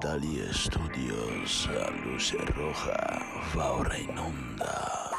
Dagli 0.00 0.40
studios 0.50 1.68
a 1.68 1.90
luce 1.90 2.38
roja 2.54 3.20
va 3.52 3.72
ora 3.72 3.96
in 3.96 4.16
onda. 4.16 5.10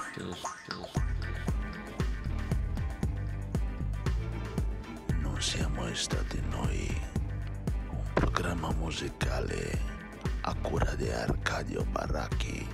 Non 5.21 5.39
siamo 5.39 5.93
stati 5.93 6.41
noi, 6.49 6.89
un 7.91 8.13
programma 8.15 8.71
musicale 8.71 9.79
a 10.41 10.55
cura 10.55 10.95
di 10.95 11.09
Arcadio 11.09 11.85
Baracchi 11.85 12.67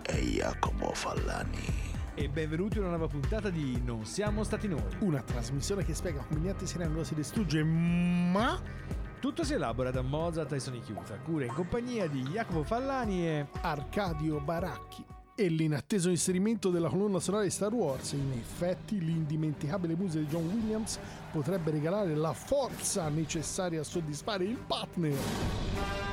e 0.00 0.14
Jacopo 0.14 0.94
Fallani. 0.94 1.88
E 2.14 2.28
benvenuti 2.30 2.78
a 2.78 2.80
una 2.80 2.90
nuova 2.90 3.06
puntata 3.06 3.50
di 3.50 3.78
Non 3.84 4.06
siamo 4.06 4.44
stati 4.44 4.66
noi. 4.66 4.82
Una 5.00 5.20
trasmissione 5.20 5.84
che 5.84 5.92
spiega 5.92 6.24
come 6.26 6.40
niente 6.40 6.64
si 6.64 6.78
rendono 6.78 7.04
si 7.04 7.14
distrugge, 7.14 7.62
ma 7.62 8.58
Tutto 9.20 9.44
si 9.44 9.52
elabora 9.52 9.90
da 9.90 10.00
Mozart 10.00 10.50
e 10.52 10.58
Sony 10.58 10.80
Chiusa, 10.80 11.18
cura 11.18 11.44
in 11.44 11.52
compagnia 11.52 12.08
di 12.08 12.22
Jacopo 12.22 12.62
Fallani 12.62 13.26
e... 13.28 13.46
Arcadio 13.60 14.40
Baracchi. 14.40 15.04
E 15.34 15.48
l'inatteso 15.48 16.08
inserimento 16.08 16.70
della 16.70 16.88
colonna 16.88 17.20
sonora 17.20 17.42
di 17.42 17.50
Star 17.50 17.70
Wars. 17.70 18.12
In 18.12 18.32
effetti, 18.32 18.98
l'indimenticabile 18.98 19.94
musica 19.94 20.24
di 20.24 20.30
John 20.30 20.46
Williams 20.46 20.98
potrebbe 21.32 21.70
regalare 21.70 22.14
la 22.14 22.32
forza 22.32 23.10
necessaria 23.10 23.82
a 23.82 23.84
soddisfare 23.84 24.44
il 24.44 24.56
partner. 24.56 26.09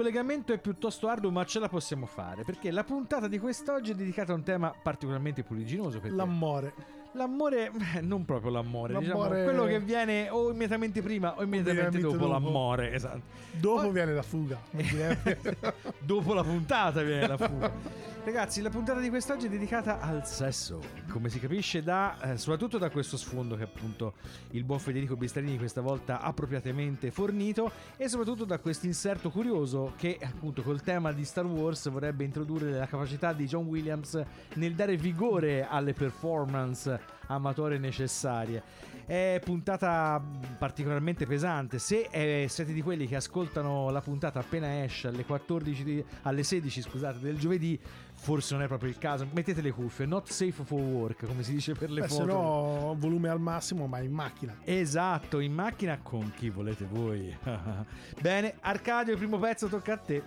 Collegamento 0.00 0.54
è 0.54 0.58
piuttosto 0.58 1.08
arduo, 1.08 1.30
ma 1.30 1.44
ce 1.44 1.58
la 1.58 1.68
possiamo 1.68 2.06
fare, 2.06 2.42
perché 2.42 2.70
la 2.70 2.84
puntata 2.84 3.28
di 3.28 3.38
quest'oggi 3.38 3.90
è 3.90 3.94
dedicata 3.94 4.32
a 4.32 4.34
un 4.34 4.42
tema 4.42 4.72
particolarmente 4.82 5.42
puliginoso. 5.42 6.00
L'amore. 6.04 6.72
l'amore, 7.12 7.70
beh, 7.70 8.00
non 8.00 8.24
proprio 8.24 8.50
l'amore, 8.50 8.96
diciamo, 8.98 9.22
L'amore- 9.24 9.44
quello 9.44 9.64
che 9.64 9.78
viene 9.80 10.28
o 10.30 10.50
immediatamente 10.50 11.02
prima 11.02 11.34
o 11.36 11.42
immediatamente 11.42 11.98
dopo, 12.00 12.16
dopo. 12.16 12.28
l'amore, 12.32 12.92
esatto. 12.94 13.20
Dopo 13.52 13.88
Oh. 13.88 13.90
viene 13.90 14.14
la 14.14 14.22
fuga. 14.22 14.58
Dopo 15.98 16.32
la 16.34 16.42
puntata 16.44 17.02
viene 17.02 17.26
la 17.26 17.36
fuga. 17.36 17.70
Ragazzi, 18.22 18.60
la 18.60 18.68
puntata 18.68 19.00
di 19.00 19.08
quest'oggi 19.08 19.46
è 19.46 19.48
dedicata 19.48 19.98
al 19.98 20.26
sesso. 20.26 20.80
Come 21.08 21.30
si 21.30 21.40
capisce 21.40 21.82
da 21.82 22.18
eh, 22.20 22.36
soprattutto 22.36 22.76
da 22.76 22.90
questo 22.90 23.16
sfondo 23.16 23.56
che 23.56 23.62
appunto 23.62 24.12
il 24.50 24.62
buon 24.62 24.78
Federico 24.78 25.16
Bistarini 25.16 25.56
questa 25.56 25.80
volta 25.80 26.20
appropriatamente 26.20 27.10
fornito 27.10 27.72
e 27.96 28.08
soprattutto 28.08 28.44
da 28.44 28.58
questo 28.58 28.84
inserto 28.84 29.30
curioso 29.30 29.94
che 29.96 30.18
appunto 30.22 30.60
col 30.62 30.82
tema 30.82 31.12
di 31.12 31.24
Star 31.24 31.46
Wars 31.46 31.88
vorrebbe 31.88 32.22
introdurre 32.22 32.70
la 32.72 32.86
capacità 32.86 33.32
di 33.32 33.46
John 33.46 33.64
Williams 33.64 34.22
nel 34.54 34.74
dare 34.74 34.96
vigore 34.96 35.66
alle 35.66 35.94
performance 35.94 37.18
amatorie 37.30 37.78
necessarie. 37.78 38.62
È 39.06 39.40
puntata 39.42 40.22
particolarmente 40.58 41.26
pesante. 41.26 41.78
Se 41.78 42.08
eh, 42.10 42.46
siete 42.48 42.72
di 42.72 42.82
quelli 42.82 43.06
che 43.06 43.16
ascoltano 43.16 43.90
la 43.90 44.00
puntata 44.00 44.38
appena 44.38 44.84
esce 44.84 45.08
alle 45.08 45.24
14 45.24 45.84
di- 45.84 46.04
alle 46.22 46.42
16, 46.44 46.82
scusate, 46.82 47.18
del 47.18 47.38
giovedì, 47.38 47.78
forse 48.20 48.52
non 48.54 48.62
è 48.62 48.66
proprio 48.66 48.90
il 48.90 48.98
caso. 48.98 49.26
Mettete 49.32 49.62
le 49.62 49.72
cuffie, 49.72 50.04
not 50.04 50.28
safe 50.30 50.62
for 50.62 50.78
work, 50.78 51.26
come 51.26 51.42
si 51.42 51.52
dice 51.52 51.72
per 51.72 51.90
le 51.90 52.02
Beh, 52.02 52.08
foto. 52.08 52.20
se 52.20 52.26
no, 52.26 52.94
volume 52.98 53.30
al 53.30 53.40
massimo, 53.40 53.86
ma 53.86 54.00
in 54.00 54.12
macchina. 54.12 54.58
Esatto, 54.62 55.40
in 55.40 55.52
macchina 55.52 55.98
con 56.02 56.30
chi 56.36 56.50
volete 56.50 56.84
voi. 56.84 57.34
Bene, 58.20 58.56
Arcadio, 58.60 59.12
il 59.12 59.18
primo 59.18 59.38
pezzo 59.38 59.68
tocca 59.68 59.94
a 59.94 59.96
te. 59.96 60.22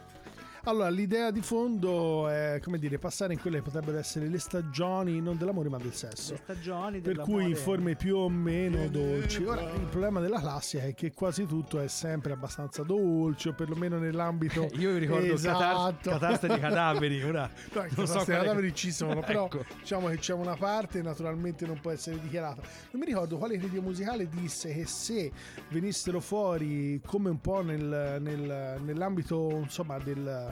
Allora, 0.65 0.87
l'idea 0.89 1.29
di 1.29 1.41
fondo 1.41 2.29
è, 2.29 2.59
come 2.63 2.79
dire, 2.79 2.97
passare 2.97 3.33
in 3.33 3.39
quelle 3.41 3.57
che 3.57 3.63
potrebbero 3.63 3.97
essere 3.97 4.27
le 4.27 4.39
stagioni 4.39 5.19
non 5.19 5.35
dell'amore 5.37 5.67
ma 5.67 5.77
del 5.77 5.93
sesso. 5.93 6.37
stagioni 6.37 7.01
Per 7.01 7.17
cui 7.19 7.49
in 7.49 7.55
forme 7.57 7.95
più 7.95 8.15
o 8.15 8.29
meno 8.29 8.87
dolci. 8.87 9.43
Ora, 9.43 9.61
il 9.73 9.87
problema 9.89 10.21
della 10.21 10.39
classica 10.39 10.83
è 10.83 10.93
che 10.93 11.11
quasi 11.11 11.45
tutto 11.45 11.81
è 11.81 11.87
sempre 11.89 12.31
abbastanza 12.31 12.81
dolce, 12.83 13.49
o 13.49 13.53
perlomeno 13.53 13.97
nell'ambito. 13.97 14.69
Io 14.79 14.93
vi 14.93 14.99
ricordo 14.99 15.33
esatto. 15.33 16.09
catar- 16.11 16.47
di 16.53 16.59
cadaveri, 16.59 17.21
ora 17.23 17.49
No, 17.73 17.85
non 17.97 18.07
so 18.07 18.19
cadaveri 18.19 18.73
ci 18.73 18.91
sono, 18.93 19.19
però 19.19 19.45
Ecco. 19.47 19.65
diciamo 19.79 20.07
che 20.07 20.17
c'è 20.17 20.33
una 20.33 20.55
parte 20.55 21.01
naturalmente 21.01 21.65
non 21.65 21.79
può 21.81 21.91
essere 21.91 22.19
dichiarata. 22.21 22.61
Non 22.91 23.01
mi 23.01 23.05
ricordo 23.05 23.37
quale 23.37 23.57
critico 23.57 23.81
musicale 23.81 24.29
disse 24.29 24.73
che 24.73 24.85
se 24.85 25.29
venissero 25.67 26.21
fuori 26.21 27.01
come 27.05 27.29
un 27.29 27.41
po' 27.41 27.61
nel- 27.61 28.17
nel- 28.21 28.79
nell'ambito 28.81 29.49
insomma 29.61 29.97
del 29.99 30.51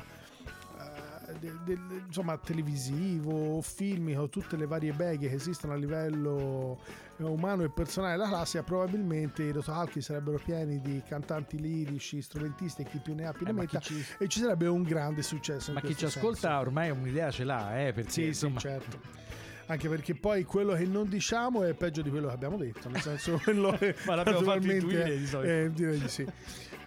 eh, 1.32 1.40
del- 1.40 1.60
del- 1.64 2.04
insomma 2.08 2.38
televisivo, 2.38 3.62
filmico, 3.62 4.30
tutte 4.30 4.56
le 4.58 4.66
varie 4.68 4.94
beghe 4.94 5.28
che 5.30 5.36
esistono 5.36 5.74
a 5.74 5.76
livello 5.76 6.80
eh, 7.18 7.24
umano 7.24 7.64
e 7.64 7.70
personale 7.70 8.16
della 8.18 8.28
classica, 8.28 8.64
probabilmente 8.64 9.44
i 9.44 9.52
rotocalchi 9.52 10.02
sarebbero 10.02 10.40
pieni 10.44 10.80
di 10.82 11.02
cantanti 11.08 11.60
lirici, 11.60 12.22
strumentisti 12.22 12.82
e 12.82 12.86
chi 12.86 12.98
più 13.00 13.14
ne 13.16 13.26
ha 13.28 13.32
più 13.32 13.46
ne 13.46 13.52
Eh, 13.52 13.54
metta 13.54 13.80
ci- 13.80 14.04
e 14.18 14.28
ci 14.28 14.40
sarebbe 14.40 14.68
un 14.68 14.84
grande 14.84 15.22
successo. 15.22 15.72
Ma 15.74 15.82
chi 15.82 15.90
ci 15.96 16.02
questo 16.02 16.20
ascolta 16.20 16.40
senso. 16.48 16.58
ormai 16.60 16.90
un'idea 16.90 17.32
ce 17.32 17.44
l'ha, 17.44 17.80
eh, 17.86 17.94
perché 17.94 18.12
Sì, 18.12 18.26
insomma... 18.28 18.60
sì, 18.60 18.68
certo. 18.68 19.00
Anche 19.72 19.88
perché 19.88 20.16
poi 20.16 20.44
quello 20.44 20.74
che 20.74 20.84
non 20.86 21.08
diciamo 21.08 21.64
è 21.64 21.74
peggio 21.74 22.02
di 22.02 22.10
quello 22.10 22.28
che 22.28 22.34
abbiamo 22.34 22.58
detto, 22.58 22.90
nel 22.90 23.00
senso 23.00 23.40
quello 23.42 23.72
che 23.72 23.96
Ma 24.06 24.16
l'abbiamo 24.16 24.42
fatto 24.42 24.70
intuire, 24.70 25.18
di 25.18 25.26
solito. 25.26 25.50
eh, 25.50 25.72
direi 25.72 25.98
di 25.98 26.10
sì. 26.10 26.28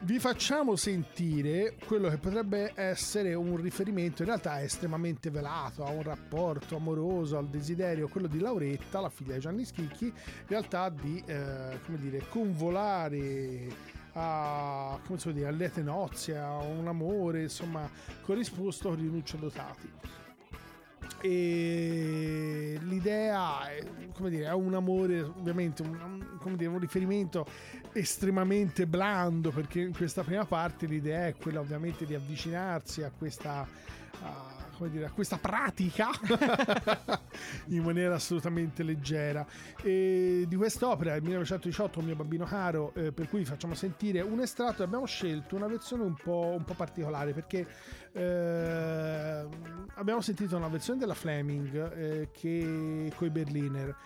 Vi 0.00 0.18
facciamo 0.18 0.76
sentire 0.76 1.76
quello 1.86 2.10
che 2.10 2.18
potrebbe 2.18 2.72
essere 2.74 3.32
un 3.32 3.56
riferimento, 3.56 4.20
in 4.20 4.28
realtà 4.28 4.62
estremamente 4.62 5.30
velato, 5.30 5.82
a 5.82 5.88
un 5.88 6.02
rapporto 6.02 6.76
amoroso, 6.76 7.38
al 7.38 7.48
desiderio, 7.48 8.06
quello 8.08 8.26
di 8.26 8.38
Lauretta, 8.38 9.00
la 9.00 9.08
figlia 9.08 9.32
di 9.32 9.40
Gianni 9.40 9.64
Schicchi, 9.64 10.04
in 10.04 10.12
realtà 10.46 10.90
di, 10.90 11.22
eh, 11.24 11.78
come 11.86 11.98
dire, 11.98 12.26
convolare 12.28 13.66
a, 14.12 15.00
come 15.06 15.18
si 15.18 15.24
può 15.24 15.32
dire, 15.32 15.48
a 15.48 15.52
liete 15.52 15.80
nozze, 15.80 16.36
a 16.36 16.58
un 16.58 16.86
amore, 16.86 17.44
insomma, 17.44 17.88
corrisposto 18.20 18.90
con 18.90 18.98
Rinuccio 18.98 19.38
Dotati 19.38 19.90
e 21.20 22.78
l'idea 22.82 23.68
è, 23.70 23.82
come 24.12 24.30
dire, 24.30 24.46
è 24.46 24.52
un 24.52 24.74
amore 24.74 25.20
ovviamente 25.20 25.82
un, 25.82 25.98
un- 26.42 26.56
dire, 26.56 26.70
un 26.70 26.78
riferimento 26.78 27.46
estremamente 27.92 28.86
blando 28.86 29.50
perché 29.50 29.80
in 29.80 29.94
questa 29.94 30.22
prima 30.22 30.44
parte 30.44 30.86
l'idea 30.86 31.26
è 31.28 31.34
quella 31.36 31.60
ovviamente 31.60 32.04
di 32.04 32.14
avvicinarsi 32.14 33.02
a 33.02 33.10
questa 33.16 33.66
a, 34.22 34.63
come 34.84 34.90
dire, 34.90 35.06
a 35.06 35.10
questa 35.10 35.38
pratica 35.38 36.10
in 37.68 37.82
maniera 37.82 38.16
assolutamente 38.16 38.82
leggera. 38.82 39.46
E 39.82 40.44
di 40.46 40.56
quest'opera 40.56 41.14
il 41.14 41.22
1918 41.22 42.00
mio 42.02 42.14
bambino 42.14 42.44
caro 42.44 42.92
eh, 42.94 43.12
per 43.12 43.28
cui 43.28 43.44
facciamo 43.44 43.74
sentire 43.74 44.20
un 44.20 44.40
estratto 44.40 44.82
abbiamo 44.82 45.06
scelto 45.06 45.56
una 45.56 45.66
versione 45.66 46.02
un 46.02 46.14
po', 46.14 46.54
un 46.56 46.64
po' 46.64 46.74
particolare 46.74 47.32
perché 47.32 47.66
eh, 48.12 49.46
abbiamo 49.94 50.20
sentito 50.20 50.56
una 50.56 50.68
versione 50.68 50.98
della 50.98 51.14
Fleming 51.14 51.92
eh, 51.96 52.28
che 52.32 53.12
coi 53.16 53.30
Berliner 53.30 53.96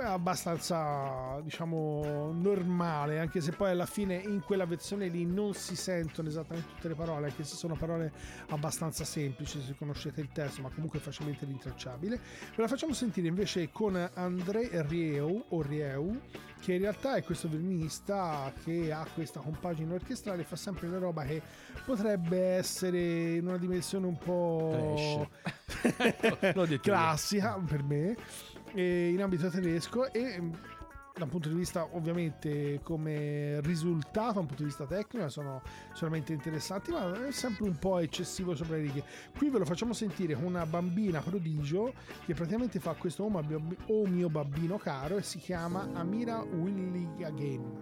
è 0.00 0.06
abbastanza 0.06 1.40
diciamo 1.42 2.32
normale 2.32 3.18
anche 3.18 3.40
se 3.40 3.52
poi 3.52 3.70
alla 3.70 3.86
fine 3.86 4.16
in 4.16 4.40
quella 4.40 4.66
versione 4.66 5.08
lì 5.08 5.24
non 5.24 5.54
si 5.54 5.76
sentono 5.76 6.28
esattamente 6.28 6.68
tutte 6.74 6.88
le 6.88 6.94
parole 6.94 7.28
anche 7.28 7.44
se 7.44 7.54
sono 7.56 7.74
parole 7.74 8.12
abbastanza 8.48 9.04
semplici 9.04 9.60
se 9.60 9.74
conoscete 9.76 10.20
il 10.20 10.30
testo 10.32 10.62
ma 10.62 10.70
comunque 10.70 10.98
facilmente 10.98 11.44
rintracciabile. 11.44 12.16
Ve 12.56 12.62
la 12.62 12.68
facciamo 12.68 12.92
sentire 12.92 13.28
invece 13.28 13.70
con 13.70 14.10
André 14.14 14.68
Rieu 14.86 15.44
o 15.48 15.62
Rieu 15.62 16.20
che 16.60 16.74
in 16.74 16.80
realtà 16.82 17.14
è 17.14 17.22
questo 17.22 17.48
violinista 17.48 18.52
che 18.62 18.92
ha 18.92 19.06
questa 19.14 19.40
compagine 19.40 19.94
orchestrale 19.94 20.44
fa 20.44 20.56
sempre 20.56 20.88
una 20.88 20.98
roba 20.98 21.24
che 21.24 21.40
potrebbe 21.86 22.38
essere 22.38 23.36
in 23.36 23.46
una 23.46 23.56
dimensione 23.56 24.06
un 24.06 24.18
po' 24.18 25.28
classica 26.82 27.58
per 27.66 27.82
me 27.82 28.16
eh, 28.74 29.10
in 29.10 29.22
ambito 29.22 29.48
tedesco 29.48 30.12
e 30.12 30.40
mm, 30.40 30.52
da 31.20 31.24
un 31.24 31.30
punto 31.30 31.48
di 31.48 31.54
vista 31.54 31.86
ovviamente 31.92 32.80
come 32.82 33.60
risultato, 33.60 34.34
da 34.34 34.40
un 34.40 34.46
punto 34.46 34.62
di 34.62 34.68
vista 34.68 34.86
tecnico, 34.86 35.28
sono 35.28 35.62
solamente 35.92 36.32
interessanti, 36.32 36.90
ma 36.90 37.26
è 37.26 37.30
sempre 37.30 37.64
un 37.64 37.76
po' 37.78 37.98
eccessivo 37.98 38.54
sopra 38.54 38.76
le 38.76 38.82
righe. 38.82 39.04
Qui 39.36 39.50
ve 39.50 39.58
lo 39.58 39.64
facciamo 39.64 39.92
sentire 39.92 40.34
con 40.34 40.44
una 40.44 40.64
bambina 40.64 41.20
prodigio 41.20 41.92
che 42.24 42.34
praticamente 42.34 42.80
fa 42.80 42.94
questo 42.94 43.24
Oh, 43.24 43.42
mio- 43.42 44.06
mio 44.06 44.28
babbino 44.30 44.78
caro 44.78 45.18
e 45.18 45.22
si 45.22 45.38
chiama 45.38 45.90
Amira 45.92 46.40
Willy 46.40 47.22
Again. 47.22 47.79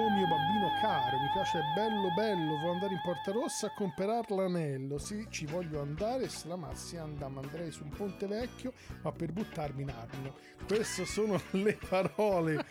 Oh 0.00 0.08
mio 0.08 0.26
bambino 0.26 0.70
caro, 0.80 1.18
mi 1.18 1.28
piace 1.30 1.60
bello 1.74 2.10
bello, 2.14 2.56
vuoi 2.56 2.72
andare 2.72 2.94
in 2.94 3.00
Porta 3.02 3.32
Rossa 3.32 3.66
a 3.66 3.72
comprare 3.74 4.34
l'anello? 4.34 4.96
Sì, 4.96 5.26
ci 5.28 5.44
voglio 5.44 5.82
andare, 5.82 6.26
se 6.30 6.48
la 6.48 6.56
massi 6.56 6.96
andam, 6.96 7.36
andrei 7.36 7.70
sul 7.70 7.94
Ponte 7.94 8.26
Vecchio, 8.26 8.72
ma 9.02 9.12
per 9.12 9.30
buttarmi 9.30 9.82
in 9.82 9.90
arno. 9.90 10.34
Queste 10.66 11.04
sono 11.04 11.38
le 11.52 11.78
parole. 11.86 12.64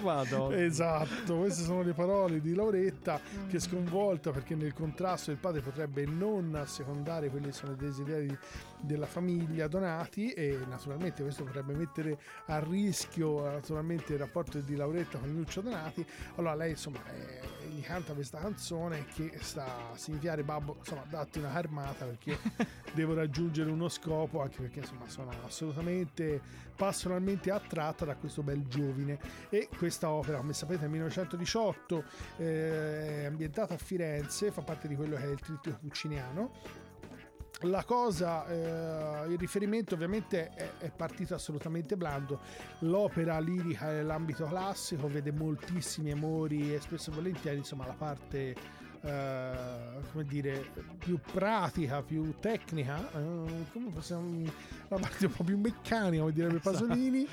Madonna. 0.00 0.56
esatto, 0.64 1.36
queste 1.36 1.62
sono 1.62 1.82
le 1.82 1.92
parole 1.92 2.40
di 2.40 2.54
Lauretta 2.54 3.20
che 3.46 3.58
è 3.58 3.60
sconvolta 3.60 4.30
perché 4.30 4.54
nel 4.54 4.72
contrasto 4.72 5.30
il 5.30 5.36
padre 5.36 5.60
potrebbe 5.60 6.06
non 6.06 6.54
assecondare 6.54 7.28
quelli 7.28 7.46
che 7.46 7.52
sono 7.52 7.72
i 7.72 7.76
desideri 7.76 8.38
della 8.82 9.06
famiglia 9.06 9.68
donati 9.68 10.32
e 10.32 10.58
naturalmente 10.68 11.22
questo 11.22 11.44
potrebbe 11.44 11.74
mettere 11.74 12.18
a 12.46 12.58
rischio 12.58 13.42
naturalmente 13.42 14.12
il 14.12 14.18
rapporto 14.18 14.58
di 14.58 14.76
Lauretta 14.76 15.18
con 15.18 15.32
Lucio 15.32 15.60
Donati. 15.60 16.04
Allora 16.36 16.54
lei 16.54 16.70
insomma 16.70 17.02
è 17.06 17.40
gli 17.68 17.80
canta 17.80 18.12
questa 18.12 18.38
canzone 18.38 19.06
che 19.14 19.32
sta 19.40 19.90
a 19.92 19.96
significare 19.96 20.42
babbo, 20.42 20.76
insomma, 20.78 21.04
datti 21.08 21.38
una 21.38 21.52
armata 21.52 22.04
perché 22.04 22.38
devo 22.92 23.14
raggiungere 23.14 23.70
uno 23.70 23.88
scopo, 23.88 24.42
anche 24.42 24.60
perché 24.60 24.80
insomma 24.80 25.08
sono 25.08 25.30
assolutamente 25.44 26.40
passionalmente 26.74 27.50
attratta 27.50 28.04
da 28.04 28.16
questo 28.16 28.42
bel 28.42 28.66
giovine 28.66 29.18
e 29.48 29.68
questa 29.76 30.10
opera, 30.10 30.38
come 30.38 30.52
sapete, 30.52 30.82
nel 30.82 30.90
1918 30.90 32.04
eh, 32.38 33.22
è 33.22 33.24
ambientata 33.24 33.74
a 33.74 33.78
Firenze, 33.78 34.50
fa 34.50 34.62
parte 34.62 34.88
di 34.88 34.96
quello 34.96 35.16
che 35.16 35.22
è 35.22 35.30
il 35.30 35.40
trittico 35.40 35.78
pucciniano 35.80 36.80
la 37.62 37.84
cosa, 37.84 38.46
eh, 38.46 39.30
il 39.30 39.38
riferimento 39.38 39.94
ovviamente 39.94 40.50
è, 40.54 40.70
è 40.78 40.90
partito 40.90 41.34
assolutamente 41.34 41.96
blando. 41.96 42.40
L'opera 42.80 43.38
lirica 43.38 43.90
nell'ambito 43.92 44.46
classico 44.46 45.08
vede 45.08 45.32
moltissimi 45.32 46.10
amori 46.10 46.74
e 46.74 46.80
spesso 46.80 47.10
e 47.10 47.14
volentieri, 47.14 47.58
insomma, 47.58 47.86
la 47.86 47.94
parte 47.96 48.54
eh, 49.02 50.00
come 50.12 50.24
dire 50.24 50.64
più 50.98 51.18
pratica, 51.18 52.02
più 52.02 52.38
tecnica, 52.38 52.98
eh, 53.12 53.66
come 53.72 53.90
possiamo 53.92 54.42
la 54.88 54.98
parte 54.98 55.26
un 55.26 55.32
po' 55.32 55.44
più 55.44 55.58
meccanica, 55.58 56.22
come 56.22 56.32
direbbe 56.32 56.58
Pasolini, 56.58 57.26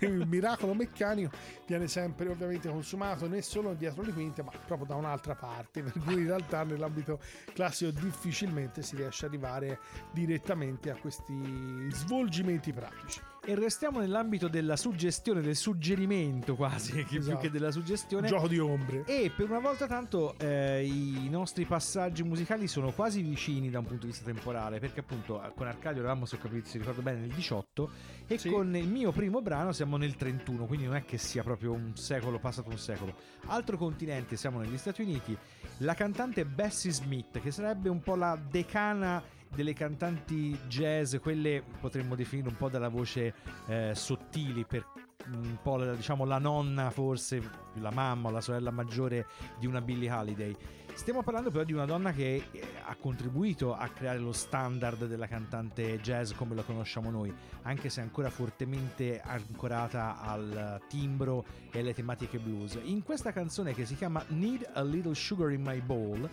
il 0.00 0.26
miracolo 0.26 0.74
meccanico 0.74 1.30
viene 1.66 1.86
sempre 1.86 2.28
ovviamente 2.28 2.68
consumato 2.68 3.28
non 3.28 3.40
solo 3.42 3.74
dietro 3.74 4.02
le 4.02 4.12
quinte, 4.12 4.42
ma 4.42 4.50
proprio 4.66 4.86
da 4.86 4.96
un'altra 4.96 5.34
parte, 5.34 5.82
per 5.82 5.92
cui 6.04 6.14
in 6.14 6.26
realtà 6.26 6.64
nell'ambito 6.64 7.20
classico 7.52 7.90
difficilmente 7.92 8.82
si 8.82 8.96
riesce 8.96 9.26
ad 9.26 9.32
arrivare 9.32 9.78
direttamente 10.12 10.90
a 10.90 10.96
questi 10.96 11.88
svolgimenti 11.90 12.72
pratici. 12.72 13.31
E 13.44 13.56
restiamo 13.56 13.98
nell'ambito 13.98 14.46
della 14.46 14.76
suggestione, 14.76 15.40
del 15.40 15.56
suggerimento 15.56 16.54
quasi, 16.54 16.92
che 17.02 17.02
più 17.04 17.18
Esatto. 17.18 17.38
che 17.38 17.50
della 17.50 17.72
suggestione. 17.72 18.28
Gioco 18.28 18.46
di 18.46 18.60
ombre. 18.60 19.02
E 19.04 19.32
per 19.34 19.50
una 19.50 19.58
volta 19.58 19.88
tanto 19.88 20.38
eh, 20.38 20.84
i 20.86 21.28
nostri 21.28 21.64
passaggi 21.64 22.22
musicali 22.22 22.68
sono 22.68 22.92
quasi 22.92 23.20
vicini 23.20 23.68
da 23.68 23.80
un 23.80 23.86
punto 23.86 24.02
di 24.06 24.12
vista 24.12 24.24
temporale, 24.24 24.78
perché 24.78 25.00
appunto 25.00 25.42
eh, 25.42 25.50
con 25.56 25.66
Arcadio 25.66 26.02
eravamo, 26.02 26.24
se 26.24 26.36
ho 26.36 26.38
capito, 26.38 26.68
si 26.68 26.78
ricordo 26.78 27.02
bene, 27.02 27.18
nel 27.18 27.30
18 27.32 27.90
e 28.28 28.38
Sì. 28.38 28.48
con 28.48 28.76
il 28.76 28.86
mio 28.86 29.10
primo 29.10 29.42
brano 29.42 29.72
siamo 29.72 29.96
nel 29.96 30.14
31, 30.14 30.64
quindi 30.66 30.86
non 30.86 30.94
è 30.94 31.04
che 31.04 31.18
sia 31.18 31.42
proprio 31.42 31.72
un 31.72 31.96
secolo, 31.96 32.38
passato 32.38 32.70
un 32.70 32.78
secolo. 32.78 33.12
Altro 33.46 33.76
continente, 33.76 34.36
siamo 34.36 34.60
negli 34.60 34.78
Stati 34.78 35.02
Uniti, 35.02 35.36
la 35.78 35.94
cantante 35.94 36.44
Bessie 36.44 36.92
Smith, 36.92 37.40
che 37.40 37.50
sarebbe 37.50 37.88
un 37.88 38.00
po' 38.00 38.14
la 38.14 38.36
decana 38.40 39.20
delle 39.54 39.72
cantanti 39.74 40.58
jazz, 40.66 41.16
quelle 41.16 41.62
potremmo 41.80 42.14
definire 42.14 42.48
un 42.48 42.56
po' 42.56 42.68
dalla 42.68 42.88
voce 42.88 43.34
eh, 43.66 43.92
sottili 43.94 44.64
per 44.64 44.86
un 45.30 45.58
po' 45.62 45.80
diciamo 45.94 46.24
la 46.24 46.38
nonna 46.38 46.90
forse 46.90 47.40
la 47.74 47.90
mamma 47.90 48.28
o 48.28 48.32
la 48.32 48.40
sorella 48.40 48.70
maggiore 48.70 49.26
di 49.58 49.66
una 49.66 49.80
Billie 49.80 50.10
Holiday. 50.10 50.56
Stiamo 50.94 51.22
parlando 51.22 51.50
però 51.50 51.64
di 51.64 51.72
una 51.72 51.86
donna 51.86 52.12
che 52.12 52.48
eh, 52.50 52.62
ha 52.84 52.94
contribuito 52.96 53.74
a 53.74 53.88
creare 53.88 54.18
lo 54.18 54.32
standard 54.32 55.06
della 55.06 55.26
cantante 55.26 55.98
jazz 56.00 56.32
come 56.32 56.54
la 56.54 56.62
conosciamo 56.62 57.10
noi 57.10 57.32
anche 57.62 57.88
se 57.88 58.02
ancora 58.02 58.28
fortemente 58.28 59.20
ancorata 59.20 60.20
al 60.20 60.82
timbro 60.88 61.44
e 61.70 61.78
alle 61.78 61.94
tematiche 61.94 62.38
blues. 62.38 62.78
In 62.82 63.02
questa 63.02 63.32
canzone 63.32 63.74
che 63.74 63.86
si 63.86 63.96
chiama 63.96 64.22
Need 64.28 64.68
a 64.74 64.82
Little 64.82 65.14
Sugar 65.14 65.50
in 65.50 65.62
My 65.62 65.80
Bowl 65.80 66.28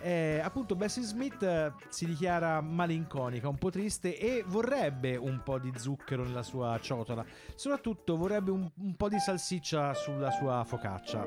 eh, 0.00 0.40
appunto 0.42 0.76
Bessie 0.76 1.02
Smith 1.02 1.42
eh, 1.42 1.72
si 1.88 2.06
dichiara 2.06 2.60
malinconica, 2.60 3.48
un 3.48 3.58
po' 3.58 3.70
triste 3.70 4.18
e 4.18 4.44
vorrebbe 4.46 5.16
un 5.16 5.42
po' 5.42 5.58
di 5.58 5.72
zucchero 5.76 6.24
nella 6.24 6.42
sua 6.42 6.78
ciotola. 6.80 7.24
Soprattutto 7.54 8.16
vorrebbe 8.16 8.50
un, 8.50 8.68
un 8.74 8.96
po' 8.96 9.08
di 9.08 9.18
salsiccia 9.18 9.94
sulla 9.94 10.30
sua 10.30 10.64
focaccia. 10.64 11.26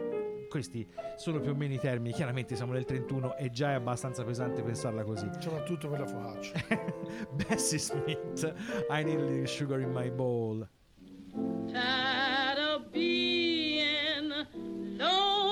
Questi 0.50 0.88
sono 1.16 1.40
più 1.40 1.52
o 1.52 1.56
meno 1.56 1.74
i 1.74 1.80
termini. 1.80 2.14
Chiaramente 2.14 2.56
siamo 2.56 2.74
nel 2.74 2.86
31 2.86 3.38
e 3.38 3.50
già 3.50 3.72
è 3.72 3.74
abbastanza 3.74 4.24
pesante 4.24 4.62
pensarla 4.62 5.04
così. 5.04 5.28
Soprattutto 5.40 5.90
per 5.90 6.02
la 6.02 6.08
focaccia. 6.08 6.54
Bessie 7.34 7.80
Smith, 7.80 8.54
I 8.90 9.04
need 9.04 9.20
a 9.20 9.24
little 9.24 9.46
sugar 9.48 9.80
in 9.80 9.92
my 9.92 10.10
bowl. 10.10 10.68
tired 11.72 12.60
of 12.60 12.92
being 12.92 14.30
lonely, 14.98 15.43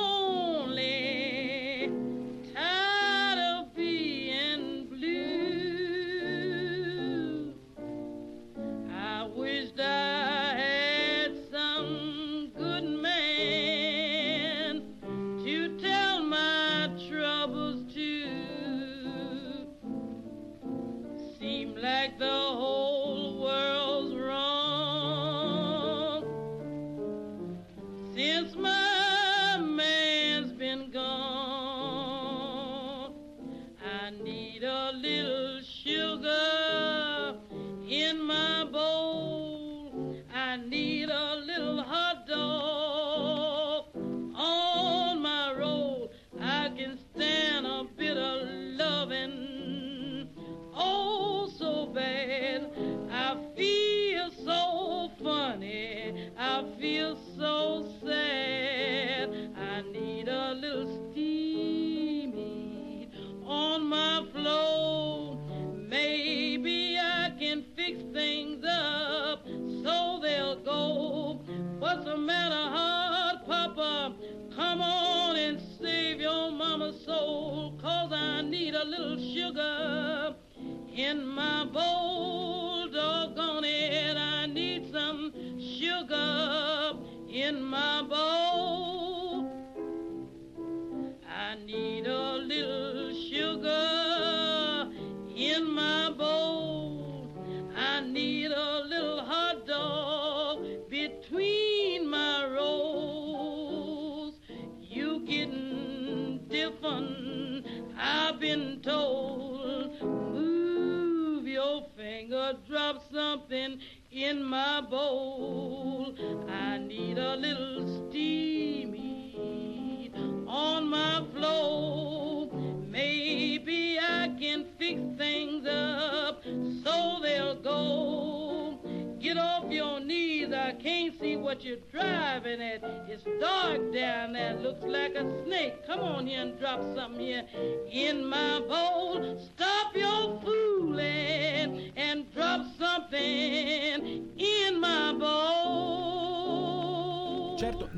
what 131.51 131.65
you're 131.65 131.75
driving 131.91 132.61
at. 132.61 132.81
It's 133.09 133.25
dark 133.41 133.93
down 133.93 134.31
there, 134.31 134.53
looks 134.53 134.85
like 134.85 135.15
a 135.15 135.43
snake. 135.43 135.85
Come 135.85 135.99
on 135.99 136.25
here 136.25 136.43
and 136.43 136.57
drop 136.57 136.79
something 136.95 137.19
here 137.19 137.43
in 137.91 138.25
my 138.25 138.61
bowl. 138.61 139.37
Stop 139.37 139.93
your 139.93 140.39
fooling 140.41 141.91
and 141.97 142.33
drop 142.33 142.65
something 142.79 144.29
in 144.37 144.79
my 144.79 145.11
bowl. 145.11 146.10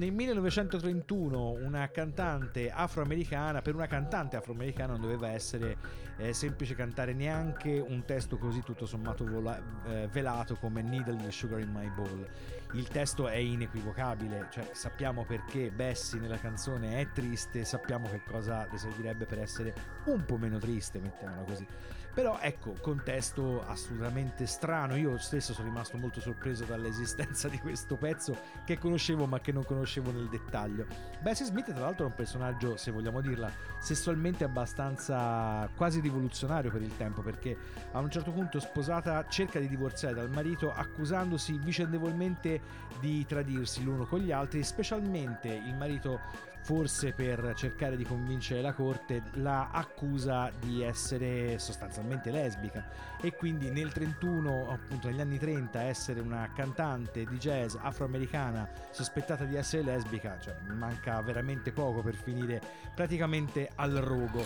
Nel 0.04 0.12
1931 0.12 1.52
una 1.52 1.90
cantante 1.90 2.70
afroamericana, 2.70 3.62
per 3.62 3.74
una 3.74 3.88
cantante 3.88 4.36
afroamericana 4.36 4.92
non 4.92 5.00
doveva 5.00 5.30
essere 5.30 5.78
eh, 6.18 6.34
semplice 6.34 6.76
cantare 6.76 7.14
neanche 7.14 7.80
un 7.80 8.04
testo 8.04 8.38
così 8.38 8.62
tutto 8.64 8.86
sommato 8.86 9.24
vola- 9.26 9.62
eh, 9.86 10.10
velato 10.12 10.56
come 10.58 10.82
Needle 10.82 11.32
Sugar 11.32 11.62
in 11.62 11.72
My 11.72 11.90
Bowl. 11.90 12.28
Il 12.74 12.90
testo 12.90 13.30
è 13.30 13.38
inequivocabile, 13.38 14.50
cioè 14.52 14.72
sappiamo 14.74 15.24
perché 15.24 15.72
Bessie 15.72 16.20
nella 16.20 16.38
canzone 16.38 17.00
è 17.00 17.10
triste, 17.14 17.64
sappiamo 17.64 18.10
che 18.10 18.24
cosa 18.26 18.68
le 18.70 18.78
servirebbe 18.78 19.26
per 19.26 19.40
essere 19.40 19.74
un 20.08 20.26
po' 20.26 20.36
meno 20.36 20.58
triste, 20.58 21.00
mettiamola 21.00 21.44
così. 21.44 21.66
Però 22.13 22.38
ecco, 22.39 22.75
contesto 22.79 23.65
assolutamente 23.65 24.46
strano. 24.46 24.96
Io 24.96 25.17
stesso 25.17 25.51
sono 25.51 25.67
rimasto 25.67 25.98
molto 25.98 26.22
sorpreso 26.22 26.63
dall'esistenza 26.63 27.48
di 27.50 27.58
questo 27.58 27.96
pezzo 27.96 28.38
che 28.65 28.77
conoscevo 28.77 29.25
ma 29.25 29.39
che 29.39 29.51
non 29.51 29.65
conoscevo 29.65 30.12
nel 30.12 30.29
dettaglio. 30.29 30.86
Bessie 31.22 31.46
Smith, 31.46 31.74
tra 31.74 31.86
l'altro, 31.86 32.05
è 32.05 32.10
un 32.10 32.15
personaggio, 32.15 32.77
se 32.77 32.91
vogliamo 32.91 33.20
dirla, 33.20 33.51
sessualmente 33.79 34.43
abbastanza 34.43 35.67
quasi 35.75 36.01
rivoluzionario 36.01 36.70
per 36.70 36.84
il 36.84 36.96
tempo, 36.96 37.22
perché 37.22 37.58
a 37.91 38.00
un 38.00 38.12
certo 38.12 38.32
punto 38.32 38.60
sposata 38.60 39.25
cerca 39.27 39.60
di 39.60 39.67
divorziare 39.67 40.13
dal 40.13 40.29
marito 40.29 40.72
accusandosi 40.72 41.58
vicendevolmente 41.58 42.62
di 43.00 43.25
tradirsi 43.25 43.84
l'uno 43.84 44.05
con 44.05 44.20
gli 44.20 44.32
altri, 44.32 44.63
specialmente 44.63 45.48
il 45.48 45.75
marito 45.75 46.51
forse 46.63 47.12
per 47.12 47.53
cercare 47.55 47.98
di 47.98 48.05
convincere 48.05 48.62
la 48.62 48.74
corte, 48.74 49.22
la 49.34 49.70
accusa 49.72 50.50
di 50.60 50.82
essere 50.82 51.60
sostanzialmente 51.60 52.32
lesbica 52.32 52.88
e 53.22 53.36
quindi 53.36 53.70
nel 53.70 53.91
31, 53.91 54.70
appunto 54.72 55.10
negli 55.10 55.20
anni 55.20 55.38
30, 55.38 55.82
essere 55.82 56.22
una 56.22 56.50
cantante 56.55 57.25
di 57.25 57.38
jazz 57.38 57.75
afroamericana 57.77 58.67
sospettata 58.91 59.43
di 59.43 59.55
essere 59.55 59.84
lesbica, 59.84 60.38
cioè 60.39 60.55
manca 60.74 61.22
veramente 61.22 61.74
poco 61.74 62.01
per 62.01 62.15
finire 62.15 62.62
praticamente 62.96 63.70
al 63.75 63.91
rogo. 63.96 64.43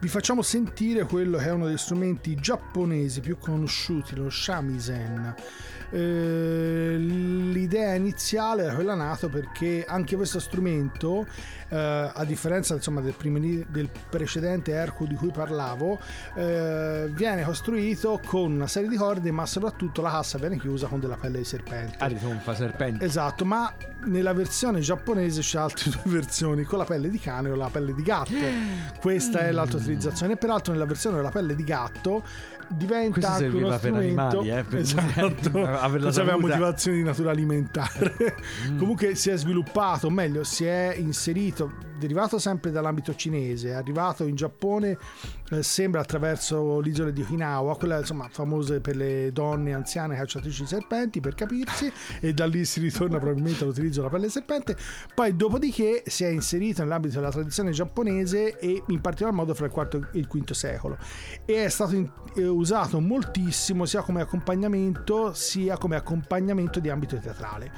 Vi 0.00 0.08
facciamo 0.08 0.42
sentire 0.42 1.04
quello 1.04 1.38
che 1.38 1.44
è 1.44 1.52
uno 1.52 1.66
degli 1.66 1.76
strumenti 1.76 2.34
giapponesi 2.34 3.20
più 3.20 3.38
conosciuti, 3.38 4.16
lo 4.16 4.30
shamisen. 4.30 5.34
Eh, 5.92 6.94
l'idea 6.96 7.94
iniziale 7.94 8.62
era 8.62 8.74
quella 8.74 8.94
nato 8.94 9.28
perché 9.28 9.84
anche 9.86 10.16
questo 10.16 10.40
strumento, 10.40 11.26
eh, 11.68 12.10
a 12.14 12.24
differenza 12.24 12.74
insomma, 12.74 13.02
del, 13.02 13.12
primi- 13.12 13.64
del 13.68 13.90
precedente 14.08 14.72
Ercu 14.72 15.06
di 15.06 15.14
cui 15.14 15.30
parlavo, 15.30 15.98
eh, 16.34 17.08
viene 17.10 17.44
costruito 17.44 18.20
con 18.24 18.52
una 18.52 18.66
serie 18.66 18.88
di 18.88 18.96
corde, 18.96 19.30
ma 19.30 19.44
soprattutto 19.44 20.00
la 20.00 20.10
cassa 20.10 20.38
viene 20.38 20.58
chiusa 20.58 20.86
con 20.86 20.98
della 20.98 21.16
pelle 21.16 21.38
di 21.38 21.44
serpente. 21.44 21.96
Ah, 21.98 22.06
ritonfa 22.06 22.54
serpente. 22.54 23.04
Esatto, 23.04 23.44
ma 23.44 23.70
nella 24.04 24.32
versione 24.32 24.80
giapponese 24.80 25.42
c'è 25.42 25.58
altre 25.58 25.90
due 26.02 26.12
versioni, 26.12 26.64
con 26.64 26.78
la 26.78 26.84
pelle 26.84 27.10
di 27.10 27.18
cane 27.18 27.50
o 27.50 27.54
la 27.54 27.68
pelle 27.68 27.94
di 27.94 28.02
gatto. 28.02 28.32
Questa 28.98 29.40
è 29.40 29.52
l'altra 29.52 29.78
utilizzazione. 29.78 30.32
E 30.32 30.36
peraltro 30.36 30.72
nella 30.72 30.86
versione 30.86 31.16
della 31.16 31.30
pelle 31.30 31.54
di 31.54 31.64
gatto 31.64 32.24
diventa 32.72 33.12
Questo 33.12 33.32
serviva 33.36 33.68
per 33.70 33.78
strumento. 33.78 34.22
animali, 34.40 34.50
eh, 34.50 34.62
per- 34.64 34.78
esatto. 34.80 35.64
aveva 36.20 36.38
motivazioni 36.38 36.98
di 36.98 37.02
natura 37.02 37.30
alimentare. 37.30 38.14
Mm. 38.68 38.78
comunque 38.78 39.14
si 39.14 39.30
è 39.30 39.36
sviluppato 39.36 40.10
meglio 40.10 40.44
si 40.44 40.64
è 40.64 40.94
inserito 40.98 41.90
derivato 42.02 42.38
sempre 42.38 42.72
dall'ambito 42.72 43.14
cinese 43.14 43.68
è 43.68 43.72
arrivato 43.72 44.24
in 44.24 44.34
Giappone 44.34 44.98
eh, 45.50 45.62
sembra 45.62 46.00
attraverso 46.00 46.80
l'isola 46.80 47.10
di 47.10 47.22
Okinawa 47.22 47.76
quella 47.76 47.98
insomma 47.98 48.28
famose 48.28 48.80
per 48.80 48.96
le 48.96 49.30
donne 49.32 49.72
anziane 49.72 50.16
cacciatrici 50.16 50.62
di 50.62 50.68
serpenti 50.68 51.20
per 51.20 51.34
capirsi 51.34 51.90
e 52.20 52.34
da 52.34 52.46
lì 52.46 52.64
si 52.64 52.80
ritorna 52.80 53.18
probabilmente 53.18 53.62
all'utilizzo 53.62 54.00
della 54.00 54.12
pelle 54.12 54.28
serpente 54.28 54.76
poi 55.14 55.36
dopodiché 55.36 56.02
si 56.06 56.24
è 56.24 56.28
inserito 56.28 56.82
nell'ambito 56.82 57.14
della 57.14 57.30
tradizione 57.30 57.70
giapponese 57.70 58.58
e 58.58 58.82
in 58.88 59.00
particolar 59.00 59.32
modo 59.32 59.54
fra 59.54 59.66
il 59.66 59.72
IV 59.74 60.08
e 60.12 60.18
il 60.18 60.26
V 60.26 60.50
secolo 60.50 60.98
e 61.44 61.64
è 61.64 61.68
stato 61.68 61.94
in- 61.94 62.10
eh, 62.34 62.46
usato 62.46 62.98
moltissimo 62.98 63.84
sia 63.84 64.02
come 64.02 64.20
accompagnamento 64.22 65.32
sia 65.34 65.76
come 65.76 65.96
accompagnamento 65.96 66.80
di 66.80 66.88
ambito 66.88 67.16
teatrale. 67.18 67.70